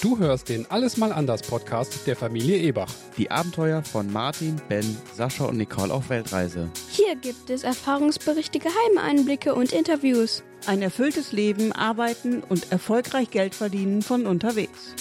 Du 0.00 0.16
hörst 0.16 0.48
den 0.48 0.70
Alles 0.70 0.96
mal 0.96 1.12
anders 1.12 1.42
Podcast 1.42 2.06
der 2.06 2.14
Familie 2.14 2.56
Ebach. 2.58 2.92
Die 3.16 3.32
Abenteuer 3.32 3.82
von 3.82 4.12
Martin, 4.12 4.54
Ben, 4.68 4.96
Sascha 5.12 5.46
und 5.46 5.56
Nicole 5.56 5.92
auf 5.92 6.08
Weltreise. 6.08 6.70
Hier 6.88 7.16
gibt 7.16 7.50
es 7.50 7.64
Erfahrungsberichte, 7.64 8.60
geheime 8.60 9.02
Einblicke 9.02 9.56
und 9.56 9.72
Interviews. 9.72 10.44
Ein 10.66 10.82
erfülltes 10.82 11.32
Leben, 11.32 11.72
arbeiten 11.72 12.44
und 12.48 12.70
erfolgreich 12.70 13.30
Geld 13.30 13.56
verdienen 13.56 14.02
von 14.02 14.26
unterwegs. 14.26 14.94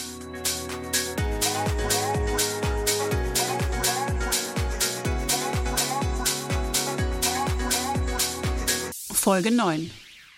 Folge 9.14 9.52
9 9.52 9.92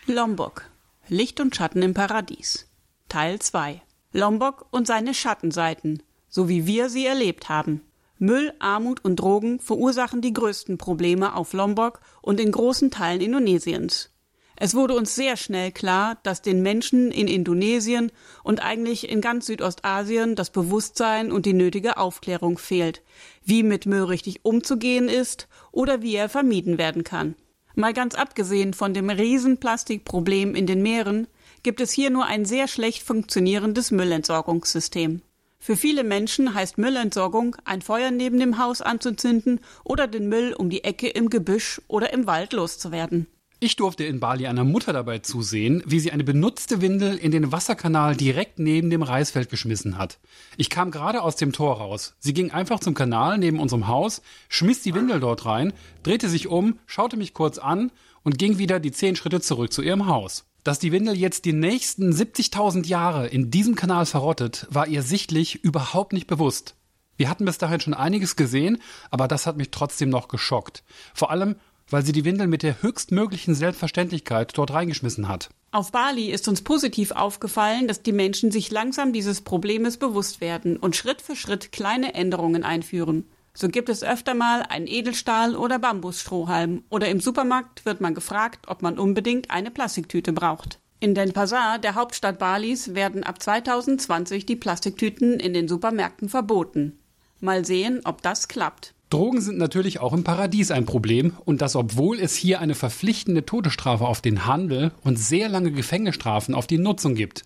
Lombok 0.08 0.66
Licht 1.08 1.40
und 1.40 1.56
Schatten 1.56 1.82
im 1.82 1.94
Paradies 1.94 2.68
Teil 3.08 3.40
2 3.40 3.82
Lombok 4.12 4.66
und 4.72 4.88
seine 4.88 5.14
Schattenseiten, 5.14 6.02
so 6.28 6.50
wie 6.50 6.66
wir 6.66 6.90
sie 6.90 7.06
erlebt 7.06 7.48
haben. 7.48 7.82
Müll, 8.18 8.54
Armut 8.60 9.06
und 9.06 9.18
Drogen 9.18 9.60
verursachen 9.60 10.22
die 10.22 10.34
größten 10.34 10.78
Probleme 10.78 11.36
auf 11.36 11.54
Lombok 11.54 12.02
und 12.22 12.40
in 12.40 12.52
großen 12.52 12.90
Teilen 12.90 13.22
Indonesiens. 13.22 14.10
Es 14.56 14.76
wurde 14.76 14.96
uns 14.96 15.16
sehr 15.16 15.38
schnell 15.38 15.72
klar, 15.72 16.18
dass 16.24 16.42
den 16.42 16.62
Menschen 16.62 17.12
in 17.12 17.28
Indonesien 17.28 18.12
und 18.44 18.62
eigentlich 18.62 19.08
in 19.08 19.22
ganz 19.22 19.46
Südostasien 19.46 20.36
das 20.36 20.50
Bewusstsein 20.50 21.32
und 21.32 21.46
die 21.46 21.54
nötige 21.54 21.96
Aufklärung 21.96 22.58
fehlt, 22.58 23.02
wie 23.46 23.64
mit 23.64 23.86
Müll 23.86 24.04
richtig 24.04 24.44
umzugehen 24.44 25.08
ist 25.08 25.48
oder 25.72 26.02
wie 26.02 26.16
er 26.16 26.30
vermieden 26.30 26.78
werden 26.78 27.06
kann. 27.06 27.36
Mal 27.76 27.94
ganz 27.94 28.16
abgesehen 28.16 28.74
von 28.74 28.94
dem 28.94 29.10
Riesenplastikproblem 29.10 30.56
in 30.56 30.68
den 30.68 30.82
Meeren 30.82 31.28
gibt 31.64 31.82
es 31.82 31.92
hier 31.92 32.10
nur 32.10 32.26
ein 32.26 32.46
sehr 32.46 32.68
schlecht 32.68 33.04
funktionierendes 33.04 33.92
Müllentsorgungssystem. 33.92 35.22
Für 35.60 35.76
viele 35.76 36.04
Menschen 36.04 36.54
heißt 36.54 36.78
Müllentsorgung, 36.78 37.58
ein 37.66 37.82
Feuer 37.82 38.12
neben 38.12 38.40
dem 38.40 38.58
Haus 38.58 38.82
anzuzünden 38.82 39.60
oder 39.84 40.08
den 40.08 40.30
Müll 40.30 40.54
um 40.54 40.70
die 40.70 40.86
Ecke 40.86 41.10
im 41.10 41.30
Gebüsch 41.30 41.82
oder 41.88 42.14
im 42.14 42.28
Wald 42.28 42.54
loszuwerden. 42.54 43.28
Ich 43.62 43.76
durfte 43.76 44.06
in 44.06 44.22
Bali 44.22 44.48
einer 44.48 44.64
Mutter 44.64 44.94
dabei 44.94 45.20
zusehen, 45.20 45.84
wie 45.86 46.00
sie 46.00 46.14
eine 46.14 46.24
benutzte 46.24 46.80
Windel 46.80 47.18
in 47.18 47.32
den 47.32 47.52
Wasserkanal 47.52 48.16
direkt 48.16 48.58
neben 48.58 48.90
dem 48.90 49.04
Reisfeld 49.04 49.50
geschmissen 49.50 49.98
hat. 49.98 50.18
Ich 50.56 50.70
kam 50.70 50.92
gerade 50.92 51.22
aus 51.22 51.36
dem 51.36 51.52
Tor 51.52 51.78
raus. 51.78 52.16
Sie 52.20 52.34
ging 52.34 52.52
einfach 52.52 52.80
zum 52.80 52.94
Kanal 52.94 53.38
neben 53.38 53.60
unserem 53.60 53.88
Haus, 53.88 54.22
schmiss 54.48 54.82
die 54.82 54.96
Windel 54.96 55.20
dort 55.20 55.46
rein, 55.46 55.74
drehte 56.04 56.30
sich 56.30 56.48
um, 56.48 56.80
schaute 56.86 57.18
mich 57.18 57.34
kurz 57.34 57.58
an 57.58 57.92
und 58.24 58.38
ging 58.38 58.60
wieder 58.60 58.80
die 58.80 58.94
zehn 58.94 59.18
Schritte 59.18 59.42
zurück 59.42 59.74
zu 59.74 59.82
ihrem 59.82 60.06
Haus. 60.06 60.46
Dass 60.64 60.80
die 60.80 60.92
Windel 60.92 61.18
jetzt 61.18 61.46
die 61.46 61.54
nächsten 61.54 62.12
70.000 62.12 62.86
Jahre 62.86 63.28
in 63.28 63.50
diesem 63.50 63.76
Kanal 63.76 64.06
verrottet, 64.06 64.68
war 64.70 64.88
ihr 64.88 65.04
sichtlich 65.04 65.64
überhaupt 65.64 66.14
nicht 66.14 66.28
bewusst. 66.28 66.76
Wir 67.16 67.30
hatten 67.30 67.46
bis 67.46 67.58
dahin 67.58 67.80
schon 67.80 67.94
einiges 67.94 68.36
gesehen, 68.36 68.82
aber 69.10 69.28
das 69.28 69.46
hat 69.46 69.58
mich 69.58 69.72
trotzdem 69.72 70.10
noch 70.10 70.28
geschockt. 70.28 70.84
Vor 71.14 71.32
allem, 71.32 71.56
weil 71.90 72.06
sie 72.06 72.12
die 72.12 72.26
Windel 72.26 72.48
mit 72.48 72.64
der 72.64 72.82
höchstmöglichen 72.82 73.56
Selbstverständlichkeit 73.56 74.58
dort 74.58 74.72
reingeschmissen 74.72 75.28
hat. 75.28 75.50
Auf 75.72 75.92
Bali 75.92 76.32
ist 76.32 76.48
uns 76.48 76.62
positiv 76.62 77.12
aufgefallen, 77.12 77.88
dass 77.88 78.02
die 78.02 78.12
Menschen 78.12 78.52
sich 78.52 78.72
langsam 78.72 79.14
dieses 79.14 79.42
Problems 79.42 79.98
bewusst 79.98 80.42
werden 80.42 80.78
und 80.78 80.96
Schritt 80.96 81.22
für 81.22 81.36
Schritt 81.36 81.72
kleine 81.72 82.14
Änderungen 82.14 82.64
einführen. 82.64 83.26
So 83.60 83.68
gibt 83.68 83.90
es 83.90 84.06
öfter 84.06 84.36
mal 84.36 84.62
einen 84.62 84.88
Edelstahl- 84.88 85.58
oder 85.58 85.80
Bambusstrohhalm 85.80 86.84
oder 86.90 87.10
im 87.10 87.20
Supermarkt 87.20 87.86
wird 87.86 88.00
man 88.00 88.16
gefragt, 88.16 88.68
ob 88.70 88.82
man 88.82 88.98
unbedingt 88.98 89.52
eine 89.52 89.70
Plastiktüte 89.70 90.32
braucht. 90.32 90.80
In 91.02 91.14
Denpasar, 91.14 91.78
der 91.78 91.96
Hauptstadt 91.96 92.40
Balis, 92.40 92.96
werden 92.96 93.26
ab 93.26 93.44
2020 93.44 94.46
die 94.46 94.56
Plastiktüten 94.56 95.42
in 95.42 95.54
den 95.54 95.68
Supermärkten 95.68 96.30
verboten. 96.30 97.00
Mal 97.42 97.66
sehen, 97.66 98.00
ob 98.06 98.22
das 98.22 98.48
klappt. 98.48 98.94
Drogen 99.10 99.42
sind 99.42 99.58
natürlich 99.58 100.00
auch 100.00 100.14
im 100.14 100.24
Paradies 100.24 100.72
ein 100.72 100.86
Problem 100.86 101.36
und 101.44 101.62
das 101.62 101.76
obwohl 101.76 102.18
es 102.18 102.36
hier 102.36 102.62
eine 102.62 102.76
verpflichtende 102.76 103.46
Todesstrafe 103.46 104.06
auf 104.06 104.22
den 104.22 104.46
Handel 104.46 104.94
und 105.04 105.20
sehr 105.20 105.50
lange 105.50 105.72
Gefängnisstrafen 105.72 106.56
auf 106.56 106.66
die 106.66 106.78
Nutzung 106.78 107.14
gibt. 107.14 107.44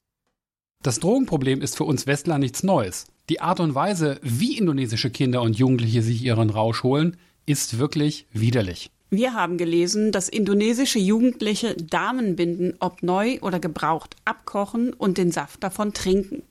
Das 0.83 0.99
Drogenproblem 0.99 1.61
ist 1.61 1.75
für 1.75 1.85
uns 1.85 2.05
Westler 2.05 2.37
nichts 2.37 2.61
Neues. 2.61 3.07
Die 3.29 3.39
Art 3.39 3.61
und 3.61 3.73
Weise, 3.73 4.19
wie 4.21 4.57
indonesische 4.57 5.09
Kinder 5.09 5.41
und 5.41 5.57
Jugendliche 5.57 6.01
sich 6.01 6.21
ihren 6.25 6.49
Rausch 6.49 6.83
holen, 6.83 7.15
ist 7.45 7.79
wirklich 7.79 8.27
widerlich. 8.33 8.89
Wir 9.11 9.33
haben 9.33 9.57
gelesen, 9.57 10.11
dass 10.11 10.27
indonesische 10.27 10.99
Jugendliche 10.99 11.75
Damenbinden, 11.75 12.73
ob 12.81 13.01
neu 13.01 13.39
oder 13.39 13.59
gebraucht, 13.59 14.17
abkochen 14.25 14.91
und 14.91 15.17
den 15.17 15.31
Saft 15.31 15.63
davon 15.63 15.93
trinken. 15.93 16.43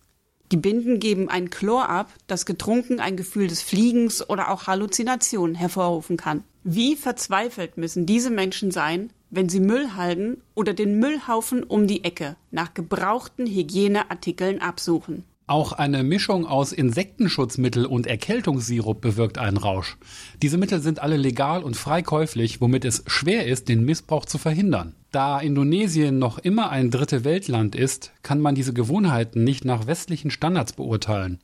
Die 0.50 0.56
Binden 0.56 0.98
geben 0.98 1.28
ein 1.28 1.50
Chlor 1.50 1.90
ab, 1.90 2.10
das 2.26 2.46
getrunken 2.46 3.00
ein 3.00 3.18
Gefühl 3.18 3.48
des 3.48 3.60
Fliegens 3.60 4.26
oder 4.30 4.50
auch 4.50 4.66
Halluzinationen 4.66 5.54
hervorrufen 5.54 6.16
kann. 6.16 6.42
Wie 6.64 6.96
verzweifelt 6.96 7.76
müssen 7.76 8.06
diese 8.06 8.30
Menschen 8.30 8.70
sein, 8.70 9.10
wenn 9.28 9.50
sie 9.50 9.60
Müll 9.60 9.94
halten 9.94 10.40
oder 10.54 10.72
den 10.72 10.98
Müllhaufen 10.98 11.64
um 11.64 11.86
die 11.86 12.04
Ecke 12.04 12.36
nach 12.50 12.72
gebrauchten 12.72 13.46
Hygieneartikeln 13.46 14.62
absuchen. 14.62 15.24
Auch 15.46 15.72
eine 15.72 16.02
Mischung 16.04 16.46
aus 16.46 16.72
Insektenschutzmittel 16.72 17.84
und 17.84 18.06
Erkältungssirup 18.06 19.00
bewirkt 19.00 19.38
einen 19.38 19.56
Rausch. 19.56 19.98
Diese 20.40 20.56
Mittel 20.56 20.80
sind 20.80 21.00
alle 21.00 21.16
legal 21.16 21.64
und 21.64 21.76
frei 21.76 22.02
käuflich, 22.02 22.60
womit 22.60 22.84
es 22.84 23.02
schwer 23.06 23.46
ist, 23.46 23.68
den 23.68 23.84
Missbrauch 23.84 24.24
zu 24.24 24.38
verhindern. 24.38 24.94
Da 25.10 25.40
Indonesien 25.40 26.18
noch 26.18 26.38
immer 26.38 26.70
ein 26.70 26.90
dritte 26.90 27.24
Weltland 27.24 27.74
ist, 27.74 28.12
kann 28.22 28.40
man 28.40 28.54
diese 28.54 28.72
Gewohnheiten 28.72 29.44
nicht 29.44 29.64
nach 29.64 29.86
westlichen 29.86 30.30
Standards 30.30 30.72
beurteilen. 30.72 31.40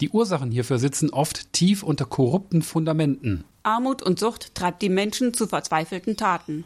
Die 0.00 0.10
Ursachen 0.10 0.50
hierfür 0.50 0.78
sitzen 0.78 1.10
oft 1.10 1.52
tief 1.52 1.82
unter 1.82 2.04
korrupten 2.04 2.62
Fundamenten. 2.62 3.44
Armut 3.62 4.02
und 4.02 4.18
Sucht 4.18 4.54
treibt 4.54 4.82
die 4.82 4.88
Menschen 4.88 5.34
zu 5.34 5.46
verzweifelten 5.46 6.16
Taten. 6.16 6.64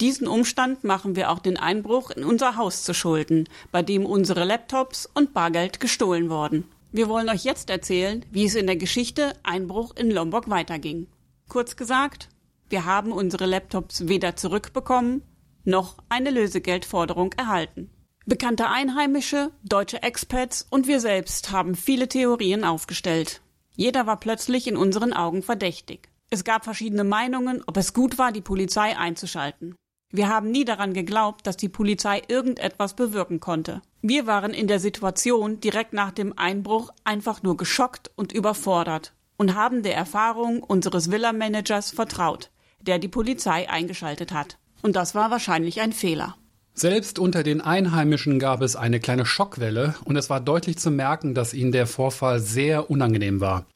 Diesen 0.00 0.26
Umstand 0.26 0.84
machen 0.84 1.16
wir 1.16 1.30
auch 1.30 1.38
den 1.38 1.56
Einbruch 1.56 2.10
in 2.10 2.24
unser 2.24 2.56
Haus 2.56 2.84
zu 2.84 2.94
schulden, 2.94 3.48
bei 3.70 3.82
dem 3.82 4.06
unsere 4.06 4.44
Laptops 4.44 5.08
und 5.12 5.34
Bargeld 5.34 5.80
gestohlen 5.80 6.30
wurden. 6.30 6.64
Wir 6.92 7.08
wollen 7.08 7.28
euch 7.28 7.44
jetzt 7.44 7.70
erzählen, 7.70 8.24
wie 8.30 8.46
es 8.46 8.54
in 8.54 8.66
der 8.66 8.76
Geschichte 8.76 9.34
Einbruch 9.42 9.94
in 9.96 10.10
Lombok 10.10 10.50
weiterging. 10.50 11.06
Kurz 11.48 11.76
gesagt, 11.76 12.28
wir 12.68 12.84
haben 12.84 13.12
unsere 13.12 13.46
Laptops 13.46 14.08
weder 14.08 14.36
zurückbekommen 14.36 15.22
noch 15.64 15.96
eine 16.08 16.30
Lösegeldforderung 16.30 17.32
erhalten. 17.34 17.90
Bekannte 18.26 18.68
Einheimische, 18.68 19.50
deutsche 19.62 20.02
Expats 20.02 20.66
und 20.70 20.86
wir 20.86 21.00
selbst 21.00 21.50
haben 21.50 21.74
viele 21.74 22.08
Theorien 22.08 22.64
aufgestellt. 22.64 23.40
Jeder 23.74 24.06
war 24.06 24.20
plötzlich 24.20 24.66
in 24.66 24.76
unseren 24.76 25.12
Augen 25.12 25.42
verdächtig. 25.42 26.08
Es 26.32 26.44
gab 26.44 26.62
verschiedene 26.62 27.02
Meinungen, 27.02 27.60
ob 27.66 27.76
es 27.76 27.92
gut 27.92 28.16
war, 28.16 28.30
die 28.30 28.40
Polizei 28.40 28.96
einzuschalten. 28.96 29.74
Wir 30.12 30.28
haben 30.28 30.50
nie 30.52 30.64
daran 30.64 30.94
geglaubt, 30.94 31.44
dass 31.44 31.56
die 31.56 31.68
Polizei 31.68 32.22
irgendetwas 32.28 32.94
bewirken 32.94 33.40
konnte. 33.40 33.82
Wir 34.00 34.28
waren 34.28 34.52
in 34.52 34.68
der 34.68 34.78
Situation 34.78 35.58
direkt 35.58 35.92
nach 35.92 36.12
dem 36.12 36.36
Einbruch 36.38 36.90
einfach 37.02 37.42
nur 37.42 37.56
geschockt 37.56 38.12
und 38.14 38.32
überfordert 38.32 39.12
und 39.38 39.56
haben 39.56 39.82
der 39.82 39.96
Erfahrung 39.96 40.62
unseres 40.62 41.10
Villa-Managers 41.10 41.90
vertraut, 41.90 42.50
der 42.80 43.00
die 43.00 43.08
Polizei 43.08 43.68
eingeschaltet 43.68 44.32
hat. 44.32 44.56
Und 44.82 44.94
das 44.94 45.16
war 45.16 45.32
wahrscheinlich 45.32 45.80
ein 45.80 45.92
Fehler. 45.92 46.36
Selbst 46.74 47.18
unter 47.18 47.42
den 47.42 47.60
Einheimischen 47.60 48.38
gab 48.38 48.62
es 48.62 48.76
eine 48.76 49.00
kleine 49.00 49.26
Schockwelle 49.26 49.96
und 50.04 50.16
es 50.16 50.30
war 50.30 50.40
deutlich 50.40 50.78
zu 50.78 50.92
merken, 50.92 51.34
dass 51.34 51.54
ihnen 51.54 51.72
der 51.72 51.88
Vorfall 51.88 52.38
sehr 52.38 52.88
unangenehm 52.88 53.40
war. 53.40 53.66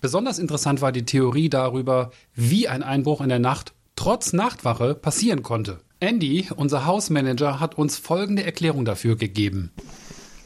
Besonders 0.00 0.38
interessant 0.38 0.80
war 0.80 0.92
die 0.92 1.04
Theorie 1.04 1.48
darüber, 1.48 2.12
wie 2.34 2.68
ein 2.68 2.82
Einbruch 2.82 3.20
in 3.20 3.28
der 3.28 3.40
Nacht 3.40 3.72
trotz 3.96 4.32
Nachtwache 4.32 4.94
passieren 4.94 5.42
konnte. 5.42 5.80
Andy, 6.00 6.48
unser 6.54 6.86
Hausmanager, 6.86 7.58
hat 7.58 7.76
uns 7.76 7.96
folgende 7.96 8.44
Erklärung 8.44 8.84
dafür 8.84 9.16
gegeben. 9.16 9.72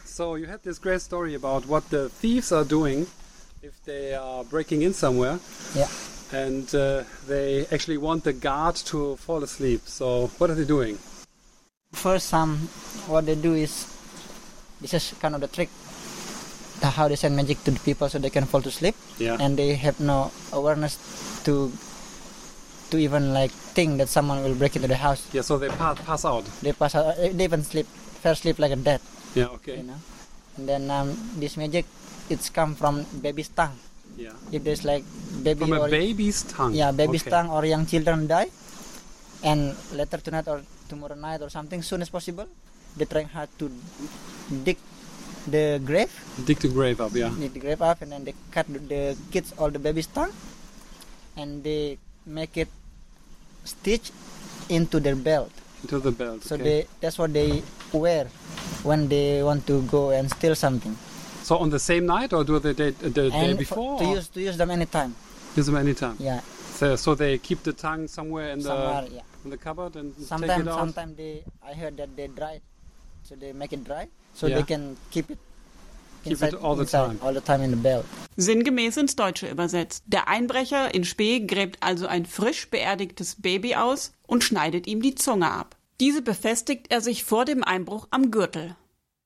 So 0.06 0.37
you 0.37 0.46
had 0.46 0.62
this 0.62 0.81
great 0.81 1.00
story 1.02 1.34
about 1.34 1.69
what 1.69 1.84
the 1.90 2.08
thieves 2.20 2.52
are 2.52 2.64
doing 2.64 3.06
if 3.62 3.72
they 3.84 4.14
are 4.14 4.44
breaking 4.44 4.81
in 4.82 4.94
somewhere. 4.94 5.38
Yeah. 5.75 5.88
And 6.32 6.75
uh, 6.75 7.05
they 7.28 7.66
actually 7.70 7.98
want 7.98 8.25
the 8.25 8.32
guard 8.32 8.76
to 8.87 9.16
fall 9.16 9.43
asleep. 9.43 9.82
So 9.84 10.31
what 10.38 10.50
are 10.50 10.56
they 10.56 10.66
doing? 10.66 10.98
First, 11.93 12.32
um, 12.32 12.69
what 13.06 13.26
they 13.26 13.34
do 13.34 13.55
is 13.55 13.87
this 14.81 14.94
is 14.94 15.14
kind 15.20 15.34
of 15.34 15.43
the 15.43 15.48
trick. 15.48 15.69
How 16.82 17.06
they 17.08 17.14
send 17.17 17.37
magic 17.37 17.62
to 17.64 17.70
the 17.70 17.79
people 17.81 18.08
so 18.08 18.19
they 18.19 18.31
can 18.31 18.44
fall 18.44 18.61
to 18.62 18.70
sleep. 18.70 18.94
Yeah. 19.19 19.37
And 19.38 19.56
they 19.56 19.75
have 19.79 20.00
no 20.00 20.31
awareness 20.52 20.99
to 21.46 21.70
to 22.90 22.99
even 22.99 23.32
like 23.32 23.50
think 23.73 23.99
that 23.99 24.08
someone 24.08 24.43
will 24.44 24.55
break 24.55 24.75
into 24.76 24.88
the 24.88 24.96
house. 24.99 25.23
Yeah, 25.32 25.40
so 25.43 25.56
they 25.58 25.69
pass, 25.69 25.96
pass 26.05 26.25
out. 26.25 26.44
They 26.61 26.73
pass 26.73 26.94
out. 26.94 27.17
They 27.17 27.44
even 27.44 27.62
sleep, 27.64 27.87
first 28.20 28.43
sleep 28.43 28.58
like 28.58 28.73
a 28.73 28.76
dead. 28.76 29.00
Yeah, 29.34 29.46
okay. 29.56 29.79
You 29.79 29.84
know. 29.84 30.00
And 30.58 30.69
then 30.69 30.90
um, 30.90 31.17
this 31.38 31.56
magic, 31.56 31.87
it's 32.29 32.50
come 32.50 32.75
from 32.75 33.06
baby's 33.23 33.49
tongue. 33.49 33.79
Yeah. 34.19 34.32
If 34.52 34.62
there's 34.64 34.84
like 34.84 35.05
baby 35.43 35.64
From 35.64 35.73
a 35.73 35.81
or 35.81 35.88
baby's 35.88 36.43
tongue. 36.43 36.75
yeah 36.75 36.93
baby's 36.93 37.23
Okay. 37.23 37.31
tongue 37.31 37.49
or 37.49 37.64
young 37.64 37.87
children 37.87 38.26
die, 38.26 38.50
and 39.43 39.75
later 39.94 40.19
tonight 40.19 40.46
or 40.49 40.61
tomorrow 40.88 41.14
night 41.14 41.40
or 41.40 41.49
something 41.49 41.81
soon 41.81 42.02
as 42.02 42.11
possible, 42.11 42.44
they 42.96 43.06
trying 43.06 43.29
hard 43.29 43.49
to 43.58 43.73
dig 44.64 44.76
the 45.46 45.80
grave, 45.84 46.10
Dig 46.44 46.58
the 46.58 46.68
grave 46.68 47.00
up, 47.00 47.12
yeah. 47.14 47.30
dig 47.38 47.52
the 47.52 47.60
grave 47.60 47.82
up, 47.82 48.02
and 48.02 48.12
then 48.12 48.24
they 48.24 48.34
cut 48.50 48.66
the 48.68 49.16
kids, 49.30 49.52
all 49.58 49.70
the 49.70 49.78
babies' 49.78 50.06
tongue, 50.06 50.32
and 51.36 51.62
they 51.64 51.98
make 52.26 52.56
it 52.56 52.68
stitch 53.64 54.10
into 54.68 55.00
their 55.00 55.16
belt. 55.16 55.50
Into 55.82 55.98
the 55.98 56.12
belt. 56.12 56.42
So 56.44 56.54
okay. 56.54 56.64
they 56.64 56.86
that's 57.00 57.18
what 57.18 57.32
they 57.32 57.62
wear 57.92 58.26
when 58.82 59.08
they 59.08 59.42
want 59.42 59.66
to 59.66 59.82
go 59.82 60.10
and 60.10 60.30
steal 60.30 60.54
something. 60.54 60.96
so 61.42 61.58
on 61.58 61.70
the 61.70 61.78
same 61.78 62.06
night 62.06 62.32
or 62.32 62.44
do 62.44 62.58
they 62.60 62.72
the, 62.72 62.90
the 62.92 63.30
day 63.30 63.52
before? 63.54 63.98
for, 63.98 64.04
to 64.04 64.10
or 64.10 64.14
use 64.16 64.28
to 64.28 64.40
use 64.40 64.56
them 64.56 64.70
anytime. 64.70 65.14
use 65.56 65.66
them 65.66 65.76
anytime. 65.76 66.16
Yeah, 66.20 66.40
So, 66.78 66.94
so 66.96 67.14
they 67.14 67.38
keep 67.38 67.62
the 67.64 67.72
tongue 67.72 68.06
somewhere 68.08 68.50
in 68.54 68.60
the. 68.62 68.74
Yeah. 69.10 69.22
in 69.44 69.50
the 69.50 69.58
cupboard 69.58 69.96
and 69.98 70.14
take 70.16 70.26
Sometimes 70.26 70.62
it 70.66 70.70
out. 70.70 70.78
sometimes 70.78 71.16
they 71.16 71.42
I 71.66 71.72
heard 71.74 71.96
that 71.98 72.14
they 72.16 72.28
dry 72.28 72.52
it, 72.58 72.62
so 73.24 73.34
they 73.36 73.52
make 73.52 73.74
it 73.74 73.86
dry 73.86 74.08
so 74.34 74.46
Yeah. 74.46 74.56
they 74.58 74.66
can 74.66 74.96
keep 75.10 75.30
it. 75.30 75.38
Keep 76.24 76.40
it 76.42 76.54
all 76.54 76.76
the 76.76 76.82
inside, 76.82 77.06
time. 77.06 77.19
All 77.22 77.34
the 77.34 77.40
time 77.40 77.64
in 77.64 77.70
the 77.70 77.76
belt. 77.76 78.04
Sinngemäß 78.36 78.96
ins 78.96 79.16
Deutsche 79.16 79.48
übersetzt. 79.50 80.04
Der 80.06 80.28
Einbrecher 80.28 80.94
in 80.94 81.04
Spee 81.04 81.40
gräbt 81.40 81.82
also 81.82 82.06
ein 82.06 82.26
frisch 82.26 82.70
beerdigtes 82.70 83.36
Baby 83.42 83.74
aus 83.74 84.12
und 84.28 84.44
schneidet 84.44 84.86
ihm 84.86 85.02
die 85.02 85.16
Zunge 85.16 85.50
ab. 85.50 85.76
Diese 86.00 86.22
befestigt 86.22 86.86
er 86.90 87.00
sich 87.00 87.24
vor 87.24 87.44
dem 87.44 87.64
Einbruch 87.64 88.06
am 88.10 88.30
Gürtel. 88.30 88.76